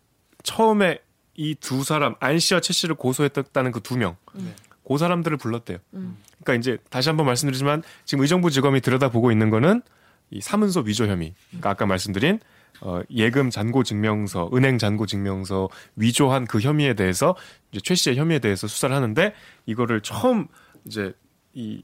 처음에 0.43 1.01
이 1.37 1.55
두 1.57 1.83
사람 1.85 2.15
안 2.21 2.39
씨와 2.39 2.61
최 2.61 2.73
씨를 2.73 2.95
고소했다는 2.97 3.73
그 3.73 3.81
두 3.81 3.97
명. 3.97 4.17
네. 4.35 4.55
그 4.87 4.99
사람들을 4.99 5.37
불렀대요. 5.39 5.79
그러니까 5.91 6.55
이제 6.55 6.79
다시 6.91 7.09
한번 7.09 7.27
말씀드리지만 7.27 7.83
지금 8.05 8.23
의정부 8.23 8.51
지검이 8.51 8.81
들여다보고 8.83 9.33
있는 9.33 9.49
거는 9.51 9.83
이 10.31 10.41
사문서 10.41 10.81
위조 10.81 11.07
혐의. 11.07 11.35
그러니까 11.51 11.71
아까 11.71 11.87
말씀드린 11.87 12.39
어, 12.81 13.01
예금 13.09 13.51
잔고 13.51 13.83
증명서, 13.85 14.51
은행 14.53 14.79
잔고 14.79 15.07
증명서 15.07 15.69
위조한 15.97 16.45
그 16.47 16.61
혐의에 16.61 16.95
대해서 16.95 17.35
이제 17.71 17.81
최 17.83 17.95
씨의 17.95 18.17
혐의에 18.17 18.41
대해서 18.41 18.67
수사를 18.67 18.95
하는데 18.95 19.33
이거를 19.65 20.01
처음 20.03 20.49
이제 20.85 21.15
이 21.55 21.83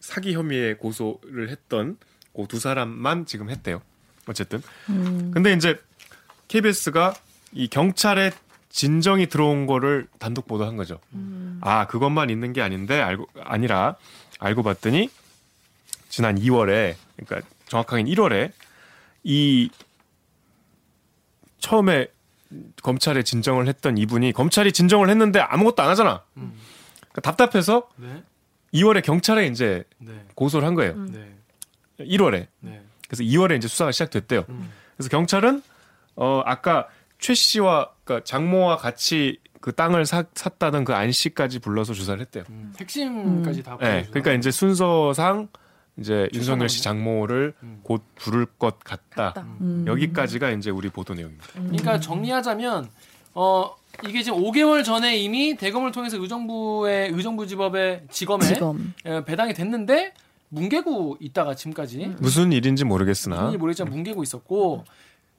사기 0.00 0.34
혐의에 0.34 0.74
고소를 0.74 1.48
했던 1.50 1.96
그 2.34 2.46
두 2.46 2.58
사람만 2.60 3.26
지금 3.26 3.50
했대요. 3.50 3.82
어쨌든. 4.26 4.62
근데 4.86 5.52
이제 5.54 5.78
KBS가 6.48 7.14
이 7.52 7.66
경찰에 7.68 8.30
진정이 8.72 9.26
들어온 9.26 9.66
거를 9.66 10.08
단독 10.18 10.46
보도한 10.48 10.76
거죠. 10.76 10.98
아 11.60 11.86
그것만 11.86 12.30
있는 12.30 12.52
게 12.52 12.62
아닌데 12.62 13.00
알고 13.00 13.26
아니라 13.44 13.96
알고 14.40 14.62
봤더니 14.62 15.08
지난 16.08 16.38
2월에 16.38 16.96
그러니까 17.16 17.48
정확하게는 17.68 18.10
1월에 18.10 18.50
이 19.24 19.70
처음에 21.58 22.08
검찰에 22.82 23.22
진정을 23.22 23.68
했던 23.68 23.96
이분이 23.96 24.32
검찰이 24.32 24.72
진정을 24.72 25.08
했는데 25.10 25.40
아무것도 25.40 25.82
안 25.82 25.88
하잖아. 25.90 26.22
음. 26.38 26.58
그러니까 26.98 27.20
답답해서 27.20 27.88
네. 27.96 28.22
2월에 28.74 29.02
경찰에 29.02 29.46
이제 29.46 29.84
네. 29.98 30.24
고소를 30.34 30.66
한 30.66 30.74
거예요. 30.74 30.94
네. 30.94 31.34
1월에. 32.00 32.46
네. 32.60 32.82
그래서 33.06 33.22
2월에 33.22 33.56
이제 33.56 33.68
수사가 33.68 33.92
시작됐대요. 33.92 34.46
음. 34.48 34.72
그래서 34.96 35.08
경찰은 35.10 35.62
어 36.16 36.42
아까 36.44 36.88
최 37.22 37.34
씨와 37.34 37.90
그러니까 38.04 38.24
장모와 38.24 38.76
같이 38.76 39.38
그 39.60 39.72
땅을 39.72 40.04
사, 40.06 40.24
샀다는 40.34 40.84
그 40.84 40.92
안 40.92 41.12
씨까지 41.12 41.60
불러서 41.60 41.94
조사를 41.94 42.20
했대요. 42.20 42.42
음. 42.50 42.74
핵심까지 42.78 43.62
다. 43.62 43.78
네. 43.80 44.04
그러니까 44.10 44.32
이제 44.32 44.50
순서상 44.50 45.48
이제 45.98 46.28
윤석열 46.34 46.68
씨 46.68 46.82
장모를 46.82 47.54
음. 47.62 47.80
곧 47.84 48.02
부를 48.16 48.46
것 48.46 48.80
같다. 48.80 49.34
음. 49.60 49.84
여기까지가 49.86 50.50
이제 50.50 50.70
우리 50.70 50.88
보도 50.88 51.14
내용입니다. 51.14 51.46
그러니까 51.54 52.00
정리하자면 52.00 52.90
어 53.34 53.70
이게 54.08 54.22
지금 54.22 54.40
5개월 54.42 54.84
전에 54.84 55.16
이미 55.18 55.56
대검을 55.56 55.92
통해서 55.92 56.16
의정부의 56.18 57.10
의정부 57.12 57.46
지법의 57.46 58.04
지검에 58.10 58.44
지검. 58.44 58.94
에, 59.06 59.24
배당이 59.24 59.54
됐는데 59.54 60.12
뭉개고 60.48 61.18
있다가 61.20 61.54
지금까지 61.54 62.14
무슨 62.18 62.52
일인지 62.52 62.84
모르겠으나 62.84 63.36
무슨지 63.36 63.58
모르겠지만 63.58 63.92
뭉개고 63.92 64.22
있었고 64.22 64.84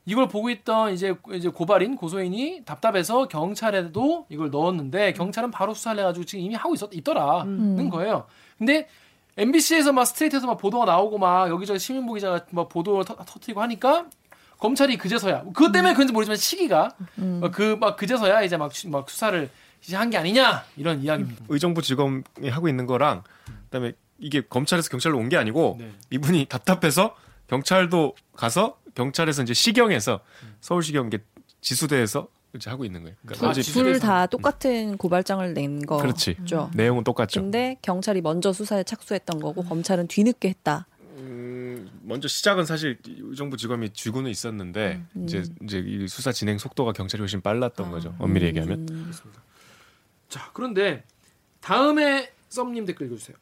이걸 0.05 0.27
보고 0.27 0.49
있던 0.49 0.93
이제 0.93 1.15
이제 1.33 1.47
고발인 1.49 1.95
고소인이 1.95 2.63
답답해서 2.65 3.27
경찰에도 3.27 4.25
이걸 4.29 4.49
넣었는데 4.51 5.13
경찰은 5.13 5.49
바로 5.51 5.73
수사를 5.73 5.97
해가지고 5.99 6.25
지금 6.25 6.43
이미 6.43 6.55
하고 6.55 6.73
있었 6.75 6.89
있더라는 6.93 7.89
거예요. 7.89 8.25
근데 8.57 8.87
MBC에서 9.37 9.93
막 9.93 10.05
스트레이트에서 10.05 10.45
막 10.45 10.57
보도가 10.57 10.85
나오고 10.85 11.17
막 11.17 11.49
여기저기 11.49 11.79
시민보 11.79 12.13
기자가 12.15 12.45
막 12.51 12.69
보도를 12.69 13.05
터, 13.05 13.15
터뜨리고 13.15 13.61
하니까 13.61 14.05
검찰이 14.59 14.97
그제서야 14.97 15.43
그것 15.53 15.71
때문에 15.71 15.93
그런지 15.93 16.13
모르지만 16.13 16.37
시기가 16.37 16.91
그막 17.51 17.95
그제서야 17.97 18.43
이제 18.43 18.57
막, 18.57 18.71
수- 18.73 18.89
막 18.89 19.09
수사를 19.09 19.49
이제 19.81 19.95
한 19.97 20.09
게 20.09 20.17
아니냐 20.17 20.63
이런 20.77 21.01
이야기입니다. 21.01 21.45
의정부 21.49 21.81
지검이 21.81 22.23
하고 22.51 22.67
있는 22.69 22.85
거랑 22.85 23.23
그다음에 23.69 23.93
이게 24.19 24.41
검찰에서 24.41 24.89
경찰로 24.89 25.17
온 25.17 25.27
게 25.29 25.37
아니고 25.37 25.77
네. 25.79 25.91
이분이 26.11 26.45
답답해서 26.45 27.15
경찰도 27.47 28.15
가서 28.35 28.77
경찰에서 28.95 29.43
이제 29.43 29.53
시경에서 29.53 30.19
서울시경 30.61 31.07
이게 31.07 31.19
지수대에서 31.61 32.27
이제 32.55 32.69
하고 32.69 32.85
있는 32.85 33.01
거예요. 33.03 33.15
그러니까 33.25 33.47
아, 33.47 33.49
어제 33.49 33.61
지수- 33.61 33.83
둘다 33.83 34.27
똑같은 34.27 34.97
고발장을 34.97 35.53
낸 35.53 35.83
거죠. 35.85 36.01
그렇지. 36.03 36.37
죠 36.45 36.69
내용은 36.75 37.03
똑같죠. 37.03 37.41
근데 37.41 37.77
경찰이 37.81 38.21
먼저 38.21 38.53
수사에 38.53 38.83
착수했던 38.83 39.39
거고 39.39 39.63
검찰은 39.63 40.07
뒤늦게 40.07 40.49
했다. 40.49 40.85
음, 41.17 41.89
먼저 42.03 42.27
시작은 42.27 42.65
사실 42.65 42.99
의정부 43.07 43.57
지검이 43.57 43.89
쥐고는 43.91 44.29
있었는데 44.29 45.01
이제 45.23 45.43
이제 45.63 45.79
이 45.79 46.07
수사 46.07 46.31
진행 46.31 46.57
속도가 46.59 46.91
경찰이 46.93 47.21
훨씬 47.21 47.41
빨랐던 47.41 47.89
거죠. 47.89 48.13
엄밀히 48.19 48.47
얘기하면. 48.47 49.11
자 50.29 50.49
그런데 50.53 51.03
다음에 51.61 52.31
썸님 52.49 52.85
댓글 52.85 53.07
읽어주세요. 53.07 53.35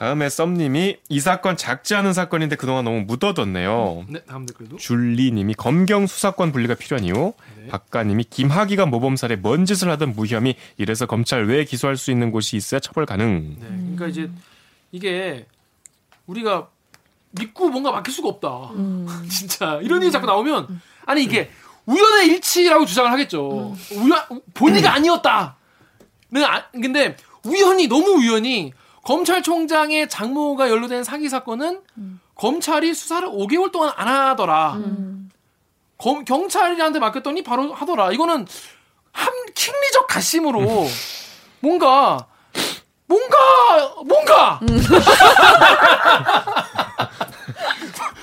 다음에 0.00 0.30
썸님이 0.30 0.96
이 1.10 1.20
사건 1.20 1.58
작지 1.58 1.94
않은 1.94 2.14
사건인데 2.14 2.56
그동안 2.56 2.86
너무 2.86 3.00
묻어뒀네요. 3.02 4.06
네 4.08 4.20
다음 4.26 4.46
댓글도 4.46 4.78
줄리님이 4.78 5.52
검경 5.52 6.06
수사권 6.06 6.52
분리가 6.52 6.74
필요한 6.74 7.04
이유. 7.04 7.34
네. 7.58 7.68
박가님이 7.68 8.24
김학의가 8.30 8.86
모범살에 8.86 9.36
뭔 9.36 9.66
짓을 9.66 9.90
하든 9.90 10.14
무혐의. 10.16 10.54
이래서 10.78 11.04
검찰 11.04 11.44
왜 11.44 11.66
기소할 11.66 11.98
수 11.98 12.10
있는 12.10 12.30
곳이 12.30 12.56
있어야 12.56 12.80
처벌 12.80 13.04
가능. 13.04 13.56
네, 13.60 13.66
그러니까 13.68 14.06
이제 14.06 14.30
이게 14.90 15.46
우리가 16.26 16.68
믿고 17.32 17.68
뭔가 17.68 17.92
맡길 17.92 18.10
수가 18.10 18.30
없다. 18.30 18.70
진짜 19.28 19.80
이런 19.82 20.00
일이 20.00 20.10
자꾸 20.10 20.26
나오면 20.26 20.80
아니 21.04 21.24
이게 21.24 21.50
우연의 21.84 22.28
일치라고 22.28 22.86
주장을 22.86 23.12
하겠죠. 23.12 23.76
우연 23.92 24.40
본의가 24.54 24.94
아니었다. 24.94 25.56
는 26.30 26.42
아, 26.42 26.64
근데 26.72 27.18
우연히 27.44 27.86
너무 27.86 28.12
우연히 28.12 28.72
검찰총장의 29.02 30.08
장모가 30.08 30.70
연루된 30.70 31.04
사기 31.04 31.28
사건은 31.28 31.80
검찰이 32.34 32.94
수사를 32.94 33.28
5개월 33.28 33.70
동안 33.72 33.92
안 33.96 34.08
하더라. 34.08 34.78
검, 35.98 36.24
경찰한테 36.24 36.98
맡겼더니 36.98 37.42
바로 37.42 37.72
하더라. 37.74 38.12
이거는 38.12 38.46
한 39.12 39.32
킹리적 39.54 40.06
가심으로 40.06 40.86
뭔가 41.60 42.26
뭔가 43.06 43.36
뭔가 44.06 44.60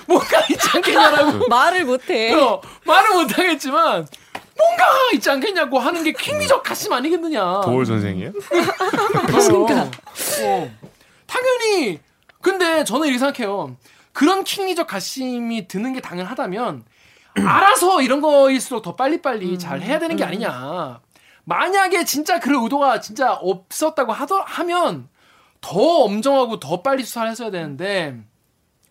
뭔가 0.07 0.39
있지 0.49 0.69
않겠냐라고 0.73 1.47
말을 1.47 1.85
못해. 1.85 2.33
어, 2.33 2.61
말을 2.85 3.13
못하겠지만 3.15 4.07
뭔가 4.57 4.85
있지 5.13 5.29
않겠냐고 5.29 5.77
하는 5.77 6.03
게 6.03 6.13
킹리적 6.13 6.63
가심 6.63 6.93
아니겠느냐. 6.93 7.61
도월 7.61 7.85
선생이에요? 7.85 8.31
그러 9.27 9.41
니까. 10.39 10.47
어. 10.47 10.71
당연히. 11.25 11.99
근데 12.41 12.83
저는 12.83 13.07
이렇게 13.07 13.19
생각해요. 13.19 13.75
그런 14.13 14.43
킹리적 14.43 14.87
가심이 14.87 15.67
드는 15.67 15.93
게 15.93 16.01
당연하다면 16.01 16.83
알아서 17.45 18.01
이런 18.01 18.21
거일수록 18.21 18.81
더 18.81 18.95
빨리빨리 18.95 19.59
잘 19.59 19.81
해야 19.81 19.99
되는 19.99 20.15
게 20.15 20.23
아니냐. 20.23 20.99
만약에 21.43 22.03
진짜 22.03 22.39
그런 22.39 22.63
의도가 22.63 22.99
진짜 22.99 23.33
없었다고 23.33 24.11
하더, 24.11 24.39
하면 24.39 25.07
더 25.61 25.79
엄정하고 26.03 26.59
더 26.59 26.81
빨리 26.81 27.03
수사를 27.03 27.29
했어야 27.29 27.51
되는데 27.51 28.17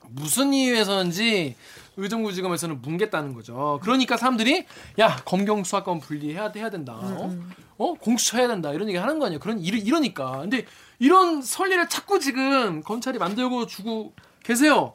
무슨 0.08 0.52
이유에서인지 0.54 1.56
의정부 1.96 2.32
지검에서는 2.32 2.82
뭉갰다는 2.82 3.34
거죠. 3.34 3.80
그러니까 3.82 4.16
사람들이 4.16 4.66
야 4.98 5.16
검경 5.24 5.64
수사권 5.64 6.00
분리해야 6.00 6.52
해야 6.54 6.70
된다. 6.70 6.94
어? 6.94 7.36
어? 7.78 7.94
공수처 7.94 8.38
해야 8.38 8.48
된다. 8.48 8.72
이런 8.72 8.88
얘기 8.88 8.98
하는 8.98 9.18
거 9.18 9.26
아니에요. 9.26 9.40
그런 9.40 9.58
이러, 9.58 9.76
이러니까. 9.78 10.40
근데 10.40 10.66
이런 10.98 11.42
선리를 11.42 11.88
자꾸 11.88 12.18
지금 12.20 12.82
검찰이 12.82 13.18
만들고 13.18 13.66
주고 13.66 14.12
계세요. 14.42 14.94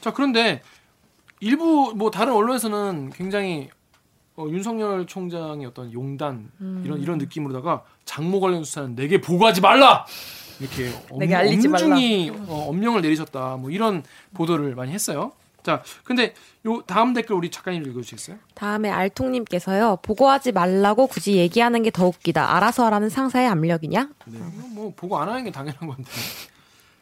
자 0.00 0.12
그런데 0.12 0.62
일부 1.40 1.92
뭐 1.96 2.10
다른 2.10 2.32
언론에서는 2.32 3.10
굉장히 3.10 3.68
어, 4.36 4.46
윤석열 4.48 5.06
총장의 5.06 5.66
어떤 5.66 5.92
용단 5.92 6.50
이런 6.84 7.00
이런 7.00 7.18
느낌으로다가 7.18 7.82
장모 8.04 8.40
관련 8.40 8.64
수사는 8.64 8.94
내게 8.94 9.20
보고하지 9.20 9.60
말라 9.60 10.06
이렇게 10.60 10.90
엄, 11.10 11.18
내게 11.18 11.34
알리지 11.34 11.68
말라. 11.68 11.86
엄중히 11.86 12.30
어, 12.30 12.66
엄명을 12.68 13.02
내리셨다 13.02 13.56
뭐 13.56 13.70
이런 13.70 14.02
보도를 14.34 14.74
많이 14.74 14.92
했어요. 14.92 15.32
자 15.62 15.82
근데 16.04 16.34
요 16.66 16.82
다음 16.86 17.12
댓글 17.12 17.36
우리 17.36 17.50
작가님 17.50 17.84
읽어주시겠어요? 17.86 18.36
다음에 18.54 18.90
알통님께서요. 18.90 19.98
보고하지 20.02 20.52
말라고 20.52 21.06
굳이 21.06 21.36
얘기하는 21.36 21.82
게 21.82 21.90
더 21.90 22.06
웃기다. 22.06 22.56
알아서 22.56 22.84
하라는 22.86 23.08
상사의 23.08 23.48
압력이냐? 23.48 24.08
네, 24.26 24.38
뭐 24.70 24.92
보고 24.96 25.18
안 25.18 25.28
하는 25.28 25.44
게 25.44 25.50
당연한 25.50 25.80
건데. 25.88 26.04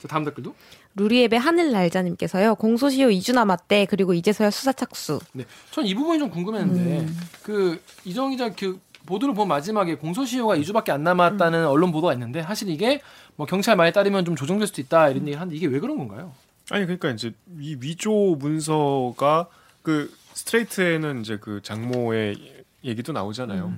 자 0.01 0.09
다음 0.09 0.25
댓글도. 0.25 0.55
루리앱의 0.95 1.39
하늘날자님께서요. 1.39 2.55
공소시효 2.57 3.09
2주 3.11 3.35
남았대. 3.35 3.87
그리고 3.91 4.15
이제서야 4.15 4.51
수사 4.51 4.73
착수. 4.73 5.21
네, 5.33 5.45
전 5.71 5.85
이 5.85 5.95
부분이 5.95 6.19
좀 6.19 6.31
궁금했는데 6.31 7.07
그 7.43 7.81
이정 8.05 8.31
기자 8.31 8.51
그 8.53 8.81
보도를 9.07 9.35
본 9.35 9.49
마지막에 9.49 9.95
공소시효가 9.97 10.57
2주밖에 10.57 10.91
안 10.91 11.03
남았다는 11.05 11.67
언론 11.67 11.93
보도가 11.93 12.13
있는데 12.15 12.43
사실 12.43 12.69
이게 12.69 13.01
뭐 13.37 13.47
경찰 13.47 13.75
말에 13.77 13.93
따르면 13.93 14.25
좀 14.25 14.37
조정될 14.37 14.67
수도 14.67 14.81
있다 14.81 15.09
이런 15.11 15.27
얘기 15.29 15.37
하는데 15.37 15.55
이게 15.57 15.67
왜 15.67 15.79
그런 15.81 15.97
건가요? 15.99 16.33
아니 16.71 16.85
그러니까 16.85 17.11
이제 17.11 17.33
이 17.59 17.77
위조 17.81 18.37
문서가 18.39 19.49
그 19.83 20.15
스트레이트에는 20.35 21.21
이제 21.23 21.39
그 21.39 21.61
장모의 21.63 22.65
얘기도 22.85 23.13
나오잖아요. 23.13 23.75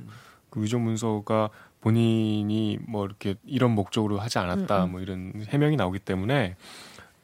그 0.51 0.63
위조 0.63 0.79
문서가 0.79 1.51
본인이 1.81 2.79
뭐 2.87 3.07
이렇게 3.07 3.37
이런 3.47 3.71
목적으로 3.71 4.19
하지 4.19 4.39
않았다 4.39 4.87
뭐 4.87 5.01
이런 5.01 5.33
해명이 5.49 5.77
나오기 5.77 6.01
때문에 6.01 6.57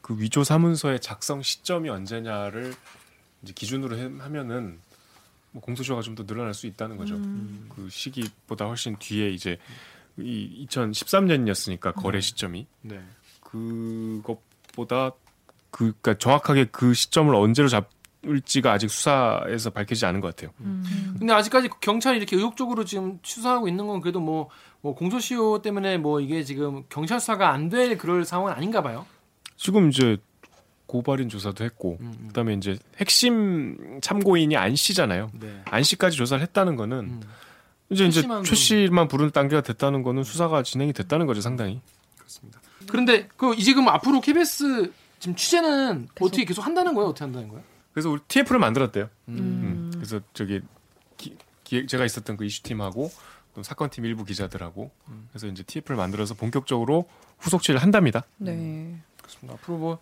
그 0.00 0.18
위조 0.18 0.44
사문서의 0.44 1.00
작성 1.00 1.42
시점이 1.42 1.88
언제냐를 1.90 2.74
이제 3.42 3.52
기준으로 3.52 3.96
해- 3.98 4.02
하면은 4.18 4.79
뭐 5.50 5.61
공소시효가 5.62 6.00
좀 6.02 6.14
더 6.14 6.24
늘어날 6.24 6.55
수 6.55 6.66
있다는 6.66 6.96
거죠. 6.96 7.16
그 7.74 7.88
시기보다 7.90 8.66
훨씬 8.66 8.96
뒤에 8.98 9.31
이제 9.31 9.59
이 10.16 10.66
2013년이었으니까 10.70 11.92
거래 11.94 12.20
시점이 12.20 12.66
네. 12.83 13.00
그것보다 13.40 15.11
그 15.76 15.92
그러니까 16.00 16.14
정확하게 16.14 16.68
그 16.72 16.94
시점을 16.94 17.34
언제로 17.34 17.68
잡을지가 17.68 18.72
아직 18.72 18.90
수사에서 18.90 19.68
밝혀지지 19.68 20.06
않은 20.06 20.22
것 20.22 20.34
같아요. 20.34 20.50
근데 21.18 21.34
아직까지 21.34 21.68
경찰이 21.82 22.16
이렇게 22.16 22.34
의욕적으로 22.34 22.86
지금 22.86 23.18
수사하고 23.22 23.68
있는 23.68 23.86
건 23.86 24.00
그래도 24.00 24.18
뭐, 24.18 24.48
뭐 24.80 24.94
공소시효 24.94 25.60
때문에 25.60 25.98
뭐 25.98 26.22
이게 26.22 26.42
지금 26.44 26.84
경찰 26.88 27.20
수사가 27.20 27.50
안 27.50 27.68
될 27.68 27.98
그럴 27.98 28.24
상황은 28.24 28.54
아닌가 28.54 28.82
봐요. 28.82 29.04
지금 29.58 29.90
이제 29.90 30.16
고발인 30.86 31.28
조사도 31.28 31.62
했고 31.62 31.98
음, 32.00 32.14
음. 32.20 32.28
그다음에 32.28 32.54
이제 32.54 32.78
핵심 32.96 34.00
참고인이 34.00 34.56
안 34.56 34.76
씨잖아요. 34.76 35.30
네. 35.34 35.60
안 35.66 35.82
씨까지 35.82 36.16
조사를 36.16 36.40
했다는 36.42 36.76
거는 36.76 36.98
음, 37.00 37.20
이제 37.90 38.06
이제 38.06 38.22
최 38.46 38.54
씨만 38.54 39.08
부른 39.08 39.30
단계가 39.30 39.60
됐다는 39.60 40.02
거는 40.02 40.24
수사가 40.24 40.62
진행이 40.62 40.94
됐다는 40.94 41.26
거죠 41.26 41.42
상당히. 41.42 41.82
그렇습니다. 42.16 42.60
그런데 42.88 43.28
그 43.36 43.52
이제 43.54 43.74
그럼 43.74 43.88
앞으로 43.90 44.22
KBS 44.22 44.90
지금 45.26 45.34
취재는 45.34 46.08
어떻게 46.20 46.44
계속 46.44 46.64
한다는 46.64 46.94
거예요? 46.94 47.08
어떻게 47.08 47.24
한다는 47.24 47.48
거예요? 47.48 47.64
그래서 47.92 48.10
우리 48.10 48.20
TF를 48.28 48.60
만들었대요. 48.60 49.08
음. 49.28 49.38
음. 49.38 49.90
그래서 49.92 50.20
저기 50.34 50.60
기획 51.64 51.88
제가 51.88 52.04
있었던 52.04 52.36
그 52.36 52.44
이슈팀하고 52.44 53.10
또 53.54 53.62
사건팀 53.64 54.04
일부 54.04 54.24
기자들하고 54.24 54.92
그래서 55.30 55.48
이제 55.48 55.64
TF를 55.64 55.96
만들어서 55.96 56.34
본격적으로 56.34 57.08
후속질을 57.38 57.82
한답니다. 57.82 58.22
네. 58.36 58.94
그렇습니다. 59.16 59.54
앞으로 59.54 59.78
뭐, 59.78 59.98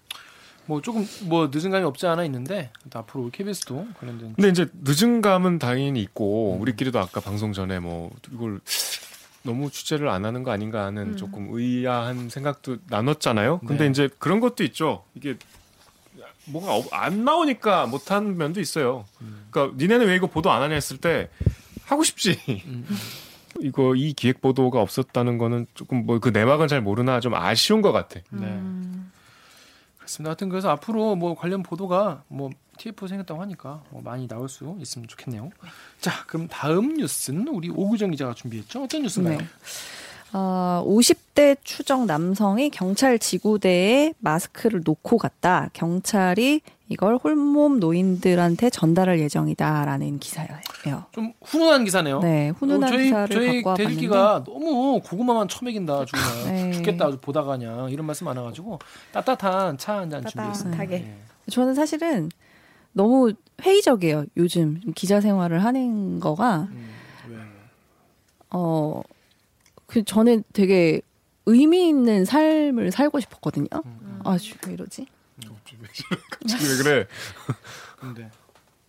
뭐 0.67 0.83
조금 0.83 1.07
뭐 1.23 1.51
늦은 1.51 1.71
감이 1.71 1.85
없지 1.87 2.07
않아 2.07 2.25
있는데 2.27 2.71
또 2.91 2.99
앞으로 2.99 3.31
KBS도 3.31 3.87
관련된 3.99 4.35
근데 4.35 4.49
이제 4.51 4.67
늦은 4.75 5.23
감은 5.23 5.59
당연히 5.59 6.03
있고 6.03 6.59
우리끼리도 6.61 6.99
아까 6.99 7.21
방송 7.21 7.55
전에 7.55 7.79
뭐 7.79 8.11
이걸 8.31 8.61
너무 9.45 9.71
취재를 9.71 10.09
안 10.09 10.25
하는 10.25 10.43
거 10.43 10.51
아닌가 10.51 10.85
하는 10.87 11.17
조금 11.17 11.49
의아한 11.51 12.29
생각도 12.31 12.79
나눴잖아요. 12.89 13.61
근데 13.61 13.85
네. 13.85 13.91
이제 13.91 14.09
그런 14.19 14.41
것도 14.41 14.65
있죠. 14.65 15.05
이게 15.15 15.37
뭐가 16.47 16.75
없- 16.75 16.93
안 16.93 17.25
나오니까 17.25 17.87
못하는 17.87 18.37
면도 18.37 18.61
있어요. 18.61 19.05
그러니까 19.51 19.77
니네는 19.79 20.07
왜 20.07 20.17
이거 20.17 20.27
보도 20.27 20.51
안 20.51 20.63
하냐 20.63 20.75
했을 20.75 20.97
때 20.99 21.29
하고 21.85 22.03
싶지. 22.05 22.39
이거 23.61 23.95
이 23.95 24.13
기획 24.15 24.41
보도가 24.41 24.81
없었다는 24.81 25.39
거는 25.39 25.67
조금 25.75 26.07
뭐 26.07 26.19
그 26.19 26.31
내막은 26.31 26.67
잘 26.69 26.81
모르나 26.81 27.21
좀 27.21 27.35
아쉬운 27.35 27.83
것 27.83 27.93
같아. 27.93 28.21
네. 28.31 28.61
그렇습니다. 30.05 30.31
하여튼 30.31 30.49
그래서 30.51 30.69
앞으로 30.71 31.17
뭐 31.17 31.35
관련 31.35 31.63
보도가 31.63 32.25
뭐 32.29 32.51
TF 32.79 33.09
생겼다고 33.09 33.41
하니까 33.41 33.83
뭐 33.91 34.03
많이 34.03 34.29
나올 34.29 34.49
수 34.49 34.77
있으면 34.79 35.09
좋겠네요. 35.09 35.51
자, 36.01 36.25
그럼 36.27 36.47
다음 36.49 36.95
뉴스는 36.95 37.49
우리 37.49 37.71
오구정 37.71 38.11
기자가 38.11 38.35
준비했죠. 38.35 38.85
어떤 38.85 39.03
뉴스인가요? 39.03 39.39
네. 39.39 39.47
어, 40.37 40.85
50대 40.85 41.57
추정 41.63 42.07
남성이 42.07 42.69
경찰 42.69 43.21
지구대에 43.21 44.15
마스크를 44.19 44.83
놓고 44.85 45.17
갔다. 45.19 45.71
경찰이 45.75 46.61
이걸 46.89 47.17
홀몸 47.23 47.79
노인들한테 47.79 48.69
전달할 48.71 49.21
예정이다라는 49.21 50.19
기사예요. 50.19 51.05
좀 51.13 51.33
훈훈한 51.43 51.85
기사네요. 51.85 52.19
네, 52.21 52.49
훈훈한 52.51 52.83
어, 52.83 52.93
저희, 52.93 53.05
기사를 53.05 53.29
저희 53.37 53.63
갖고 53.63 53.77
대리기가 53.77 54.43
너무 54.45 55.01
고구마만 55.05 55.47
처먹인다 55.49 56.05
그냥 56.05 56.45
네. 56.47 56.73
죽겠다 56.73 57.11
보다가 57.21 57.57
그냥 57.57 57.89
이런 57.91 58.05
말씀 58.05 58.25
많아가지고 58.27 58.81
따뜻한 59.13 59.79
차 59.79 59.95
한 59.99 60.11
잔 60.11 60.25
준비했습니다. 60.27 60.77
따뜻하게. 60.77 60.99
네. 61.05 61.17
저는 61.49 61.75
사실은 61.75 62.29
너무 62.93 63.33
회의적이에요. 63.63 64.25
요즘 64.37 64.81
기자 64.97 65.21
생활을 65.21 65.65
하는 65.65 66.19
거가 66.21 66.69
음, 66.73 66.89
왜? 67.29 67.37
어, 68.51 69.01
그 69.95 70.03
저는 70.03 70.43
되게 70.53 71.03
의미 71.47 71.89
있는 71.89 72.25
삶을 72.25 72.91
살고 72.91 73.21
싶었거든요. 73.21 73.69
음, 73.87 74.21
아, 74.25 74.37
왜 74.67 74.73
이러지? 74.73 75.07
갑자기 76.31 76.67
왜 76.69 76.77
그래? 76.83 77.07
근데 77.97 78.31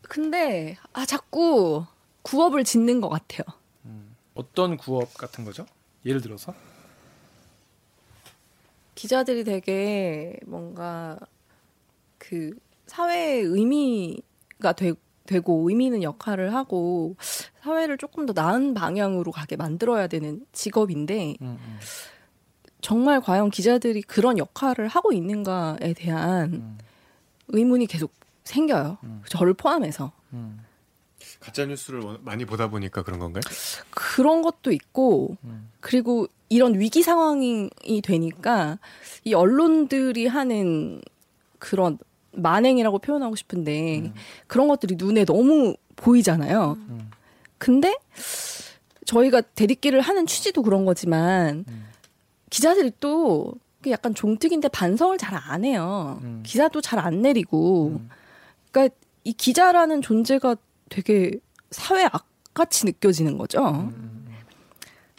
근데 0.01 0.77
아 0.93 1.05
자꾸 1.05 1.85
구업을 2.23 2.63
짓는 2.63 3.01
것 3.01 3.09
같아요. 3.09 3.43
어떤 4.33 4.77
구업 4.77 5.13
같은 5.13 5.45
거죠? 5.45 5.67
예를 6.07 6.21
들어서 6.21 6.55
기자들이 8.95 9.43
되게 9.43 10.39
뭔가 10.47 11.19
그 12.17 12.57
사회에 12.87 13.41
의미가 13.41 14.73
되, 14.75 14.93
되고 15.25 15.67
의미 15.67 15.85
있는 15.85 16.03
역할을 16.03 16.53
하고 16.53 17.15
사회를 17.63 17.97
조금 17.97 18.25
더 18.25 18.33
나은 18.33 18.73
방향으로 18.73 19.31
가게 19.31 19.55
만들어야 19.55 20.07
되는 20.07 20.45
직업인데 20.51 21.35
음, 21.41 21.57
음, 21.59 21.79
정말 22.81 23.19
과연 23.19 23.49
기자들이 23.49 24.03
그런 24.03 24.38
역할을 24.38 24.88
하고 24.88 25.11
있는가에 25.11 25.93
대한 25.95 26.53
음, 26.53 26.77
의문이 27.47 27.88
계속 27.88 28.13
생겨요. 28.43 28.97
음. 29.03 29.23
저를 29.27 29.53
포함해서. 29.55 30.11
음, 30.33 30.63
가짜 31.39 31.65
뉴스를 31.65 32.01
많이 32.21 32.45
보다 32.45 32.69
보니까 32.69 33.03
그런 33.03 33.19
건가요? 33.19 33.41
그런 33.89 34.41
것도 34.41 34.71
있고 34.71 35.38
음. 35.43 35.69
그리고 35.79 36.27
이런 36.49 36.79
위기 36.79 37.01
상황이 37.01 37.69
되니까 38.03 38.77
이 39.23 39.33
언론들이 39.33 40.27
하는 40.27 41.01
그런 41.57 41.97
만행이라고 42.35 42.99
표현하고 42.99 43.35
싶은데 43.35 43.99
음. 43.99 44.13
그런 44.47 44.67
것들이 44.67 44.95
눈에 44.97 45.25
너무 45.25 45.75
보이잖아요. 45.95 46.77
음. 46.77 47.11
근데 47.57 47.95
저희가 49.05 49.41
대립기를 49.41 50.01
하는 50.01 50.25
취지도 50.25 50.61
그런 50.63 50.85
거지만 50.85 51.65
음. 51.67 51.85
기자들이 52.49 52.91
또 52.99 53.53
약간 53.87 54.15
종특인데 54.15 54.67
반성을 54.69 55.17
잘 55.17 55.35
안 55.35 55.63
해요. 55.63 56.19
음. 56.23 56.41
기사도 56.45 56.81
잘 56.81 56.99
안 56.99 57.21
내리고. 57.21 57.97
음. 57.99 58.09
그러니까 58.71 58.95
이 59.23 59.33
기자라는 59.33 60.01
존재가 60.01 60.55
되게 60.89 61.31
사회 61.71 62.03
악같이 62.05 62.85
느껴지는 62.85 63.37
거죠. 63.37 63.63
음. 63.67 64.27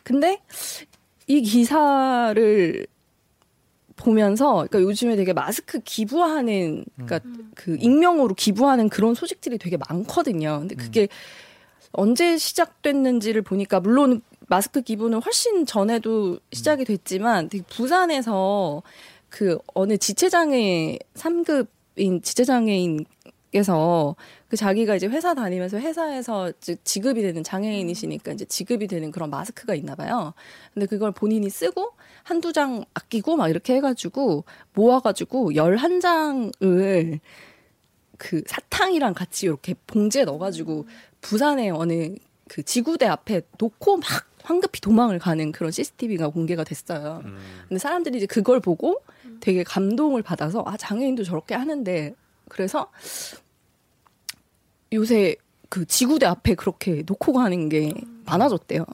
근데 0.03 0.41
이 1.27 1.43
기사를 1.43 2.87
보면서 3.97 4.67
그러니까 4.69 4.81
요즘에 4.83 5.17
되게 5.17 5.33
마스크 5.33 5.81
기부하는 5.81 6.85
그러니까 6.97 7.21
그 7.55 7.77
익명으로 7.81 8.35
기부하는 8.35 8.89
그런 8.89 9.15
소식들이 9.15 9.59
되게 9.59 9.77
많거든요. 9.77 10.61
근데 10.61 10.75
그게 10.75 11.09
언제 11.93 12.37
시작됐는지를 12.37 13.43
보니까 13.43 13.81
물론 13.81 14.21
마스크 14.49 14.83
기부는 14.83 15.23
훨씬 15.23 15.67
전에도 15.67 16.39
시작이 16.53 16.85
됐지만 16.85 17.49
되게 17.49 17.65
부산에서 17.69 18.83
그 19.29 19.59
어느 19.75 19.97
지체장애 19.97 20.99
3급인 21.15 22.23
지체장애인 22.23 23.07
께서 23.57 24.17
그 24.49 24.57
자기가 24.57 24.97
이제 24.97 25.07
회사 25.07 25.35
다니면서 25.35 25.79
회사에서 25.79 26.53
지급이 26.85 27.23
되는 27.23 27.43
장애인이시니까 27.43 28.33
이제 28.33 28.45
지급이 28.45 28.87
되는 28.87 29.11
그런 29.11 29.31
마스크가 29.31 29.75
있나 29.75 29.95
봐요. 29.95 30.35
근데 30.75 30.87
그걸 30.87 31.11
본인이 31.13 31.49
쓰고 31.49 31.93
한두 32.23 32.53
장 32.53 32.85
아끼고 32.93 33.37
막 33.37 33.49
이렇게 33.49 33.77
해가지고 33.77 34.45
모아가지고 34.75 35.53
11장을 35.53 37.21
그 38.19 38.43
사탕이랑 38.47 39.15
같이 39.15 39.47
이렇게 39.47 39.75
봉지에 39.87 40.25
넣어가지고 40.25 40.87
부산의 41.23 41.71
어느 41.71 42.15
그 42.49 42.63
지구대 42.63 43.07
앞에 43.07 43.41
놓고 43.59 43.97
막 43.97 44.07
황급히 44.43 44.81
도망을 44.81 45.19
가는 45.19 45.51
그런 45.51 45.73
CCTV가 45.73 46.29
공개가 46.29 46.63
됐어요. 46.63 47.23
근데 47.69 47.79
사람들이 47.79 48.19
이제 48.19 48.27
그걸 48.27 48.61
보고 48.61 49.01
되게 49.41 49.65
감동을 49.65 50.23
받아서 50.23 50.63
아 50.67 50.77
장애인도 50.77 51.25
저렇게 51.25 51.55
하는데 51.55 52.15
그래서 52.49 52.89
요새 54.97 55.37
그 55.69 55.87
지구대 55.87 56.27
앞에 56.27 56.55
그렇게 56.55 57.03
놓고 57.07 57.33
가는 57.33 57.69
게 57.69 57.93
많아졌대요. 58.25 58.85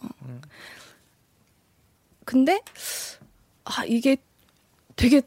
근데 2.25 2.63
아 3.65 3.85
이게 3.87 4.17
되게 4.97 5.23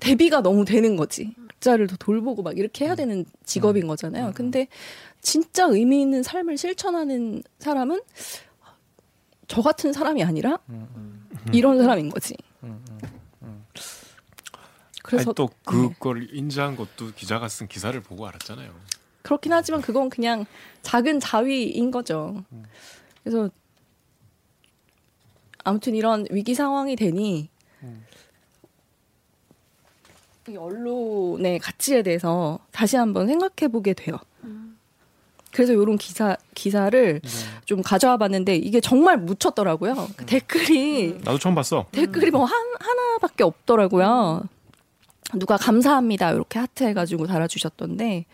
대비가 0.00 0.40
너무 0.40 0.64
되는 0.64 0.96
거지. 0.96 1.34
각자를 1.64 1.86
더 1.86 1.96
돌보고 1.96 2.42
막 2.42 2.58
이렇게 2.58 2.84
해야 2.84 2.94
되는 2.94 3.24
직업인 3.44 3.86
거잖아요. 3.86 4.32
근데 4.34 4.68
진짜 5.22 5.64
의미 5.64 6.02
있는 6.02 6.22
삶을 6.22 6.58
실천하는 6.58 7.42
사람은 7.58 8.02
저 9.48 9.62
같은 9.62 9.92
사람이 9.92 10.22
아니라 10.22 10.58
이런 11.52 11.78
사람인 11.78 12.10
거지. 12.10 12.36
그래서 15.02 15.32
또 15.32 15.48
네. 15.48 15.54
그걸 15.64 16.28
인지한 16.34 16.76
것도 16.76 17.12
기자가 17.14 17.48
쓴 17.48 17.66
기사를 17.68 17.98
보고 18.02 18.26
알았잖아요. 18.26 18.72
그렇긴 19.24 19.54
하지만 19.54 19.80
그건 19.80 20.10
그냥 20.10 20.44
작은 20.82 21.18
자위인 21.18 21.90
거죠. 21.90 22.44
그래서 23.22 23.48
아무튼 25.64 25.94
이런 25.94 26.26
위기 26.30 26.54
상황이 26.54 26.94
되니 26.94 27.48
이 30.46 30.56
언론의 30.58 31.58
가치에 31.58 32.02
대해서 32.02 32.58
다시 32.70 32.96
한번 32.98 33.26
생각해 33.26 33.72
보게 33.72 33.94
돼요. 33.94 34.18
그래서 35.52 35.72
이런 35.72 35.96
기사 35.96 36.36
기사를 36.54 37.22
좀 37.64 37.80
가져와 37.80 38.18
봤는데 38.18 38.56
이게 38.56 38.78
정말 38.80 39.16
묻혔더라고요. 39.16 40.08
그 40.16 40.26
댓글이 40.26 41.20
나도 41.24 41.38
처음 41.38 41.54
봤어. 41.54 41.86
댓글이 41.92 42.30
뭐 42.30 42.44
한, 42.44 42.54
하나밖에 42.78 43.42
없더라고요. 43.42 44.42
누가 45.36 45.56
감사합니다. 45.56 46.32
이렇게 46.32 46.58
하트 46.58 46.84
해가지고 46.84 47.26
달아주셨던데, 47.26 48.26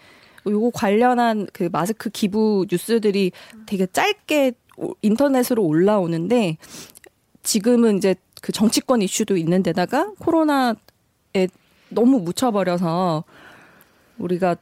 요거 0.46 0.70
관련한 0.74 1.46
그 1.52 1.68
마스크 1.70 2.10
기부 2.10 2.66
뉴스들이 2.70 3.32
되게 3.66 3.86
짧게 3.86 4.52
오- 4.78 4.94
인터넷으로 5.02 5.64
올라오는데, 5.64 6.56
지금은 7.42 7.98
이제 7.98 8.14
그 8.42 8.52
정치권 8.52 9.02
이슈도 9.02 9.36
있는 9.36 9.62
데다가 9.62 10.12
코로나에 10.18 10.74
너무 11.90 12.20
묻혀버려서 12.20 13.24
우리가, 14.18 14.56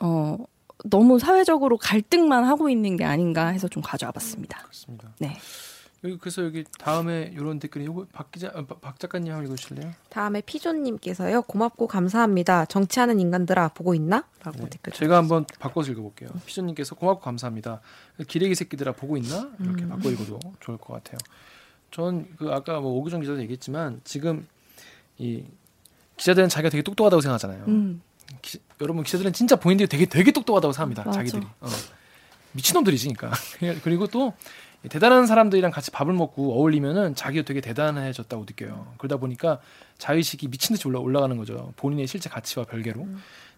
어, 0.00 0.36
너무 0.84 1.18
사회적으로 1.18 1.76
갈등만 1.78 2.44
하고 2.44 2.68
있는 2.68 2.96
게 2.96 3.04
아닌가 3.04 3.48
해서 3.48 3.66
좀 3.68 3.82
가져와 3.82 4.12
봤습니다. 4.12 4.58
그렇습니다. 4.62 5.08
네. 5.18 5.36
여기 6.06 6.18
그래서 6.18 6.44
여기 6.44 6.64
다음에 6.78 7.30
이런 7.34 7.58
댓글이 7.58 7.84
요거 7.86 8.06
박 8.12 8.30
기자 8.30 8.48
아, 8.54 8.64
박- 8.64 8.80
박 8.80 8.98
작가님 9.00 9.32
한번 9.32 9.46
읽어주실래요? 9.46 9.92
다음에 10.08 10.40
피조님께서요. 10.40 11.42
고맙고 11.42 11.86
감사합니다. 11.88 12.64
정치하는 12.66 13.18
인간들아 13.20 13.68
보고 13.68 13.94
있나? 13.94 14.24
라고 14.44 14.68
댓글. 14.68 14.92
네. 14.92 14.98
제가 14.98 15.16
한번 15.16 15.44
바꿔서 15.58 15.90
읽어볼게요. 15.92 16.30
피조님께서 16.46 16.94
고맙고 16.94 17.20
감사합니다. 17.20 17.80
기레기 18.28 18.54
새끼들아 18.54 18.92
보고 18.92 19.16
있나? 19.16 19.50
이렇게 19.60 19.84
음. 19.84 19.88
바꿔 19.88 20.10
읽어도 20.10 20.38
좋을 20.60 20.78
것 20.78 20.92
같아요. 20.94 21.18
전 21.90 22.26
그 22.38 22.50
아까 22.52 22.80
뭐 22.80 22.92
오규정 22.98 23.20
기자도 23.20 23.40
얘기했지만 23.42 24.00
지금 24.04 24.46
이 25.18 25.44
기자들은 26.16 26.48
자기가 26.48 26.70
되게 26.70 26.82
똑똑하다고 26.82 27.20
생각하잖아요. 27.20 27.64
음. 27.68 28.02
기- 28.42 28.60
여러분 28.80 29.02
기자들은 29.04 29.32
진짜 29.32 29.56
본인들이 29.56 29.88
되게 29.88 30.04
되게 30.06 30.30
똑똑하다고 30.32 30.72
생각합니다. 30.72 31.04
맞아. 31.04 31.18
자기들이 31.18 31.46
어. 31.60 31.68
미친놈들이지니까. 32.52 33.30
그리고 33.84 34.06
또 34.06 34.32
대단한 34.88 35.26
사람들이랑 35.26 35.70
같이 35.70 35.90
밥을 35.90 36.12
먹고 36.12 36.54
어울리면은 36.58 37.14
자기도 37.14 37.44
되게 37.44 37.60
대단해졌다고 37.60 38.44
느껴요. 38.44 38.92
그러다 38.98 39.16
보니까 39.16 39.58
자의식이 39.98 40.48
미친 40.48 40.74
듯이 40.76 40.86
올라 40.88 41.00
올라가는 41.00 41.36
거죠. 41.36 41.72
본인의 41.76 42.06
실제 42.06 42.28
가치와 42.28 42.64
별개로. 42.66 43.00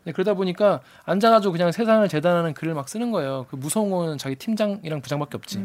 근데 0.04 0.12
그러다 0.12 0.34
보니까 0.34 0.80
앉아가지고 1.04 1.52
그냥 1.52 1.72
세상을 1.72 2.08
재단하는 2.08 2.54
글을 2.54 2.74
막 2.74 2.88
쓰는 2.88 3.10
거예요. 3.10 3.46
그 3.50 3.56
무서운 3.56 3.90
거는 3.90 4.16
자기 4.16 4.36
팀장이랑 4.36 5.00
부장밖에 5.02 5.36
없지. 5.36 5.58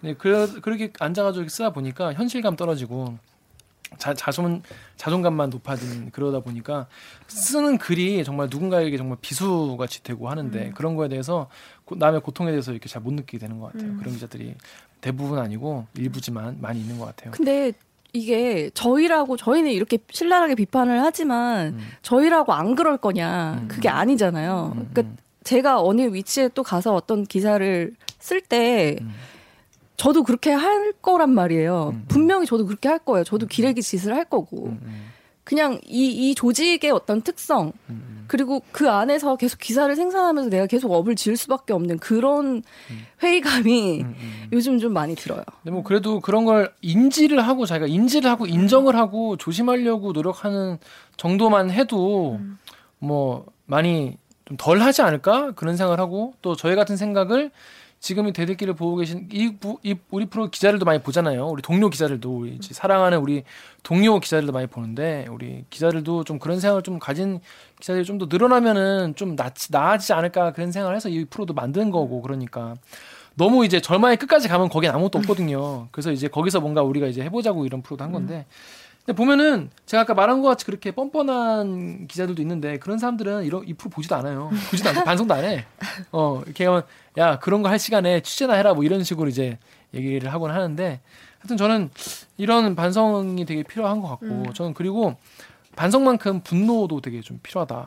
근데 0.00 0.14
그, 0.18 0.60
그렇게 0.62 0.90
앉아가지고 0.98 1.48
쓰다 1.48 1.70
보니까 1.70 2.12
현실감 2.14 2.56
떨어지고 2.56 3.18
자, 3.98 4.12
자존 4.12 4.60
자존감만 4.96 5.50
높아지는 5.50 6.10
그러다 6.10 6.40
보니까 6.40 6.88
쓰는 7.28 7.78
글이 7.78 8.24
정말 8.24 8.48
누군가에게 8.50 8.96
정말 8.96 9.18
비수같이 9.20 10.02
되고 10.02 10.28
하는데 10.28 10.58
그런 10.74 10.96
거에 10.96 11.06
대해서 11.08 11.48
고- 11.84 11.94
남의 11.94 12.22
고통에 12.22 12.50
대해서 12.50 12.72
이렇게 12.72 12.88
잘 12.88 13.02
못 13.02 13.12
느끼게 13.12 13.38
되는 13.38 13.60
것 13.60 13.72
같아요. 13.72 13.90
그런 13.98 14.14
기자들이 14.14 14.54
대부분 15.04 15.38
아니고 15.38 15.84
일부지만 15.98 16.56
많이 16.62 16.80
있는 16.80 16.98
것 16.98 17.04
같아요. 17.04 17.32
근데 17.32 17.72
이게 18.14 18.70
저희라고 18.72 19.36
저희는 19.36 19.70
이렇게 19.70 19.98
신랄하게 20.10 20.54
비판을 20.54 21.02
하지만 21.02 21.74
음. 21.74 21.80
저희라고 22.00 22.54
안 22.54 22.74
그럴 22.74 22.96
거냐 22.96 23.58
음. 23.60 23.68
그게 23.68 23.90
아니잖아요. 23.90 24.72
음, 24.74 24.88
그러니까 24.90 25.02
음, 25.02 25.16
제가 25.42 25.82
어느 25.82 26.14
위치에 26.14 26.48
또 26.54 26.62
가서 26.62 26.94
어떤 26.94 27.24
기사를 27.24 27.92
쓸때 28.18 28.96
음. 29.02 29.10
저도 29.98 30.22
그렇게 30.22 30.52
할 30.52 30.92
거란 31.02 31.28
말이에요. 31.34 31.90
음. 31.92 32.04
분명히 32.08 32.46
저도 32.46 32.64
그렇게 32.64 32.88
할 32.88 32.98
거예요. 32.98 33.24
저도 33.24 33.46
기레기 33.46 33.82
짓을 33.82 34.14
할 34.14 34.24
거고. 34.24 34.74
음, 35.44 35.50
음, 35.50 35.50
그냥 35.54 35.80
이, 35.86 36.06
이 36.30 36.34
조직의 36.34 36.90
어떤 36.90 37.22
특성, 37.22 37.72
음, 37.90 38.24
그리고 38.26 38.62
그 38.72 38.90
안에서 38.90 39.36
계속 39.36 39.58
기사를 39.58 39.94
생산하면서 39.94 40.50
내가 40.50 40.66
계속 40.66 40.92
업을 40.92 41.14
지을 41.14 41.36
수밖에 41.36 41.72
없는 41.72 41.98
그런 41.98 42.62
회의감이 43.22 44.00
음, 44.02 44.14
음. 44.18 44.48
요즘 44.52 44.78
좀 44.78 44.92
많이 44.92 45.14
들어요. 45.14 45.42
근데 45.62 45.72
뭐 45.72 45.82
그래도 45.82 46.20
그런 46.20 46.44
걸 46.44 46.72
인지를 46.80 47.40
하고 47.46 47.66
자기가 47.66 47.86
인지를 47.86 48.30
하고 48.30 48.46
인정을 48.46 48.96
하고 48.96 49.36
조심하려고 49.36 50.12
노력하는 50.12 50.78
정도만 51.16 51.70
해도 51.70 52.40
뭐 52.98 53.46
많이 53.66 54.16
좀 54.46 54.56
덜 54.58 54.80
하지 54.80 55.02
않을까 55.02 55.52
그런 55.52 55.76
생각을 55.76 55.98
하고 55.98 56.34
또 56.42 56.54
저희 56.54 56.74
같은 56.76 56.96
생각을 56.96 57.50
지금 58.04 58.28
이 58.28 58.32
대들기를 58.34 58.74
보고 58.74 58.96
계신 58.96 59.26
이, 59.32 59.56
부- 59.56 59.78
이 59.82 59.94
우리 60.10 60.26
프로 60.26 60.50
기자들도 60.50 60.84
많이 60.84 61.00
보잖아요. 61.00 61.46
우리 61.48 61.62
동료 61.62 61.88
기자들도 61.88 62.36
우리 62.36 62.58
사랑하는 62.60 63.16
우리 63.16 63.44
동료 63.82 64.20
기자들도 64.20 64.52
많이 64.52 64.66
보는데 64.66 65.24
우리 65.30 65.64
기자들도 65.70 66.24
좀 66.24 66.38
그런 66.38 66.60
생각을 66.60 66.82
좀 66.82 66.98
가진 66.98 67.40
기자들이 67.80 68.04
좀 68.04 68.18
더 68.18 68.26
늘어나면은 68.30 69.14
좀 69.16 69.36
낫지 69.36 69.72
나아지지 69.72 70.12
않을까 70.12 70.52
그런 70.52 70.70
생각을 70.70 70.94
해서 70.94 71.08
이 71.08 71.24
프로도 71.24 71.54
만든 71.54 71.90
거고 71.90 72.20
그러니까 72.20 72.74
너무 73.36 73.64
이제 73.64 73.80
절망의 73.80 74.18
끝까지 74.18 74.48
가면 74.48 74.68
거긴 74.68 74.90
아무것도 74.90 75.20
없거든요. 75.20 75.88
그래서 75.90 76.12
이제 76.12 76.28
거기서 76.28 76.60
뭔가 76.60 76.82
우리가 76.82 77.06
이제 77.06 77.22
해보자고 77.22 77.64
이런 77.64 77.80
프로도 77.80 78.04
한 78.04 78.12
건데. 78.12 78.44
근데 79.04 79.16
보면은 79.16 79.70
제가 79.84 80.02
아까 80.02 80.14
말한 80.14 80.40
것 80.40 80.48
같이 80.48 80.64
그렇게 80.64 80.90
뻔뻔한 80.90 82.06
기자들도 82.06 82.40
있는데 82.40 82.78
그런 82.78 82.98
사람들은 82.98 83.44
이런 83.44 83.66
이 83.68 83.74
프로 83.74 83.90
보지도 83.90 84.14
않아요. 84.16 84.50
보지도 84.70 84.88
않고 84.90 85.04
반성도 85.04 85.34
안 85.34 85.44
해. 85.44 85.66
어 86.10 86.40
이렇게 86.46 86.64
하면 86.64 86.84
야 87.18 87.38
그런 87.38 87.62
거 87.62 87.68
할 87.68 87.78
시간에 87.78 88.20
취재나 88.20 88.54
해라 88.54 88.72
뭐 88.72 88.82
이런 88.82 89.04
식으로 89.04 89.28
이제 89.28 89.58
얘기를 89.92 90.32
하곤 90.32 90.50
하는데 90.52 91.00
하여튼 91.40 91.56
저는 91.58 91.90
이런 92.38 92.74
반성이 92.74 93.44
되게 93.44 93.62
필요한 93.62 94.00
것 94.00 94.08
같고 94.08 94.26
저는 94.54 94.72
그리고 94.74 95.16
반성만큼 95.76 96.40
분노도 96.40 97.00
되게 97.02 97.20
좀 97.20 97.38
필요하다. 97.42 97.86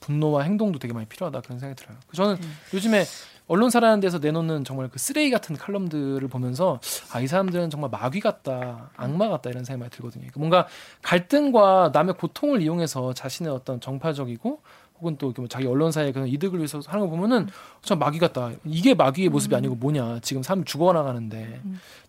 분노와 0.00 0.42
행동도 0.42 0.78
되게 0.78 0.92
많이 0.92 1.06
필요하다 1.06 1.40
그런 1.42 1.58
생각이 1.60 1.80
들어요. 1.80 1.96
저는 2.12 2.36
요즘에 2.74 3.04
언론사라는 3.46 4.00
데서 4.00 4.18
내놓는 4.18 4.64
정말 4.64 4.88
그 4.88 4.98
쓰레기 4.98 5.30
같은 5.30 5.56
칼럼들을 5.56 6.26
보면서 6.28 6.80
아 7.12 7.20
이 7.20 7.26
사람들은 7.26 7.70
정말 7.70 7.90
마귀 7.90 8.20
같다, 8.20 8.90
악마 8.96 9.28
같다 9.28 9.50
이런 9.50 9.64
생각이 9.64 9.80
많이 9.80 9.90
들거든요. 9.90 10.22
그러니까 10.22 10.38
뭔가 10.40 10.66
갈등과 11.02 11.90
남의 11.92 12.14
고통을 12.14 12.62
이용해서 12.62 13.12
자신의 13.14 13.52
어떤 13.52 13.80
정파적이고 13.80 14.60
혹은 15.00 15.16
또뭐 15.18 15.48
자기 15.48 15.66
언론사의 15.66 16.12
그런 16.12 16.28
이득을 16.28 16.58
위해서 16.58 16.80
하는 16.86 17.04
거 17.06 17.10
보면은 17.10 17.48
참 17.82 17.98
마귀 17.98 18.18
같다. 18.18 18.52
이게 18.64 18.94
마귀의 18.94 19.28
모습이 19.28 19.54
아니고 19.54 19.74
뭐냐. 19.74 20.20
지금 20.20 20.42
사람 20.42 20.64
죽어나가는데 20.64 21.60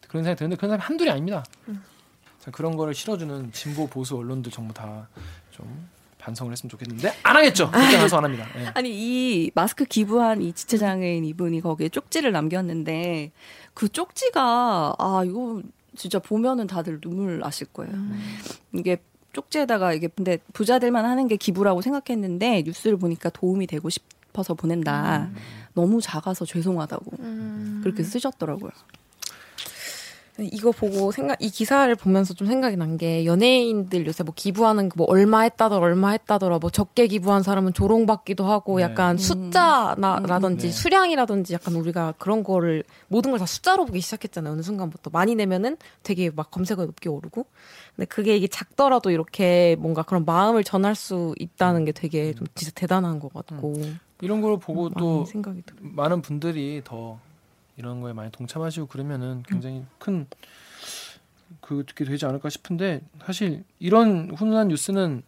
그런 0.08 0.24
생각이 0.24 0.38
드는데 0.38 0.56
그런 0.56 0.70
사람이 0.70 0.84
한둘이 0.84 1.10
아닙니다. 1.10 1.44
자, 2.40 2.52
그런 2.52 2.78
거를 2.78 2.94
실어주는 2.94 3.52
진보 3.52 3.88
보수 3.88 4.16
언론들 4.18 4.52
전부 4.52 4.74
다 4.74 5.08
좀 5.52 5.88
반성을 6.26 6.52
했으면 6.52 6.70
좋겠는데 6.72 7.14
안 7.22 7.36
하겠죠. 7.36 7.70
그렇게 7.70 7.98
반성 7.98 8.20
안 8.20 8.26
합니다. 8.26 8.48
예. 8.58 8.66
아니 8.74 8.90
이 8.92 9.52
마스크 9.54 9.86
기부한 9.86 10.42
이 10.42 10.54
지체 10.54 10.78
장애인 10.78 11.24
이분이 11.24 11.62
거기에 11.62 11.90
쪽지를 11.90 12.32
남겼는데 12.32 13.32
그 13.76 13.88
쪽지가 13.90 14.96
아 14.98 15.24
이거 15.26 15.62
진짜 15.96 16.18
보면은 16.18 16.66
다들 16.66 17.00
눈물 17.00 17.40
나실 17.40 17.68
거예요. 17.68 17.94
이게 18.74 18.98
쪽지에다가 19.34 19.94
이게 19.94 20.08
근데 20.08 20.40
부자들만 20.54 21.06
하는 21.06 21.28
게 21.28 21.36
기부라고 21.36 21.82
생각했는데 21.82 22.64
뉴스를 22.66 22.98
보니까 22.98 23.30
도움이 23.30 23.68
되고 23.68 23.88
싶어서 23.90 24.56
보낸다. 24.56 25.30
너무 25.74 26.02
작아서 26.02 26.44
죄송하다고 26.46 27.12
그렇게 27.84 28.02
쓰셨더라고요. 28.04 28.72
이거 30.44 30.72
보고 30.72 31.12
생각 31.12 31.42
이 31.42 31.50
기사를 31.50 31.94
보면서 31.96 32.34
좀 32.34 32.48
생각이 32.48 32.76
난 32.78 32.98
게 32.98 33.26
연예인들 33.26 34.06
요새 34.08 34.24
뭐 34.24 34.34
기부하는 34.36 34.90
그뭐 34.90 35.08
얼마 35.10 35.42
했다더라 35.42 35.86
얼마 35.86 36.12
했다더라 36.12 36.60
뭐 36.60 36.70
적게 36.70 37.08
기부한 37.08 37.44
사람은 37.44 37.74
조롱받기도 37.74 38.46
하고 38.46 38.78
네. 38.78 38.84
약간 38.84 39.18
숫자라든지 39.18 40.68
네. 40.68 40.72
수량이라든지 40.72 41.54
약간 41.54 41.76
우리가 41.76 42.14
그런 42.18 42.44
거를 42.44 42.84
모든 43.08 43.32
걸 43.32 43.40
다 43.40 43.46
숫자로 43.46 43.86
보기 43.86 44.00
시작했잖아요 44.02 44.54
어느 44.54 44.62
순간부터 44.62 45.10
많이 45.12 45.36
내면은 45.36 45.76
되게 46.04 46.30
막 46.34 46.52
검색어 46.52 46.86
높게 46.86 47.10
오르고 47.10 47.46
근데 47.96 48.06
그게 48.06 48.36
이게 48.38 48.48
작더라도 48.48 49.12
이렇게 49.12 49.76
뭔가 49.80 50.04
그런 50.04 50.24
마음을 50.26 50.64
전할 50.64 50.96
수 50.96 51.34
있다는 51.40 51.84
게 51.86 51.92
되게 51.92 52.34
좀 52.34 52.48
진짜 52.56 52.72
대단한 52.76 53.20
것 53.20 53.34
같고 53.34 53.74
이런 54.22 54.42
걸 54.42 54.58
보고 54.58 54.84
많이 54.90 54.96
또. 54.98 55.26
많은 55.82 56.22
분들이 56.22 56.82
더 56.86 57.20
이런 57.78 58.02
거에 58.02 58.14
많이 58.14 58.32
동참하시고 58.32 58.88
그러면은 58.88 59.44
굉장히 59.48 59.84
큰 60.00 60.28
그게 61.62 62.06
되지 62.06 62.26
않을까 62.26 62.50
싶은데 62.50 63.02
사실 63.26 63.64
이런 63.80 64.32
훈훈한 64.32 64.70
뉴스는 64.70 65.24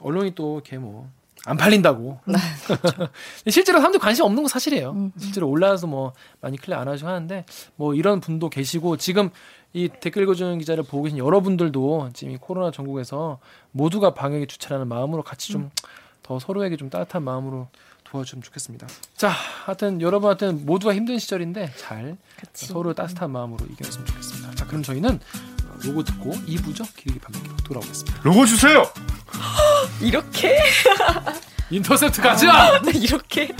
언론이 0.00 0.34
또 0.34 0.54
이렇게 0.54 0.78
뭐 0.78 1.10
안 1.46 1.56
팔린다고. 1.56 2.18
실제로 3.46 3.78
사람들 3.78 4.00
관심 4.00 4.24
없는 4.24 4.42
건 4.42 4.48
사실이에요. 4.48 5.12
실제로 5.16 5.48
올라와서 5.48 5.86
뭐 5.86 6.12
많이 6.40 6.56
클릭 6.56 6.76
안 6.76 6.88
하시고 6.88 7.08
하는데 7.08 7.44
뭐 7.76 7.94
이런 7.94 8.18
분도 8.18 8.50
계시고 8.50 8.96
지금 8.96 9.30
이 9.72 9.88
댓글 9.88 10.24
읽어주는 10.24 10.58
기자를 10.58 10.82
보고 10.82 11.04
계신 11.04 11.18
여러분들도 11.18 12.10
지금 12.14 12.32
이 12.32 12.36
코로나 12.36 12.72
전국에서 12.72 13.38
모두가 13.70 14.12
방역에 14.12 14.46
주체라는 14.46 14.88
마음으로 14.88 15.22
같이 15.22 15.52
좀더 15.52 16.40
서로에게 16.40 16.76
좀 16.76 16.90
따뜻한 16.90 17.22
마음으로 17.22 17.68
도와주면 18.10 18.42
좋겠습니다. 18.42 18.86
자, 19.16 19.28
하여튼 19.64 20.00
여러분한테 20.00 20.52
모두가 20.52 20.94
힘든 20.94 21.18
시절인데 21.18 21.72
잘 21.76 22.16
같이. 22.40 22.66
서로 22.66 22.94
따뜻한 22.94 23.30
마음으로 23.30 23.64
이겨냈으면 23.66 24.06
좋겠습니다. 24.06 24.54
자, 24.54 24.66
그럼 24.66 24.82
저희는 24.82 25.20
로고 25.84 26.02
듣고 26.04 26.30
2부죠. 26.32 26.86
길게 26.96 27.20
밤새기로 27.20 27.56
돌아오겠습니다. 27.58 28.20
로고 28.22 28.46
주세요. 28.46 28.90
이렇게 30.00 30.58
인터셉트 31.70 32.22
가자! 32.22 32.78
이렇게 32.94 33.54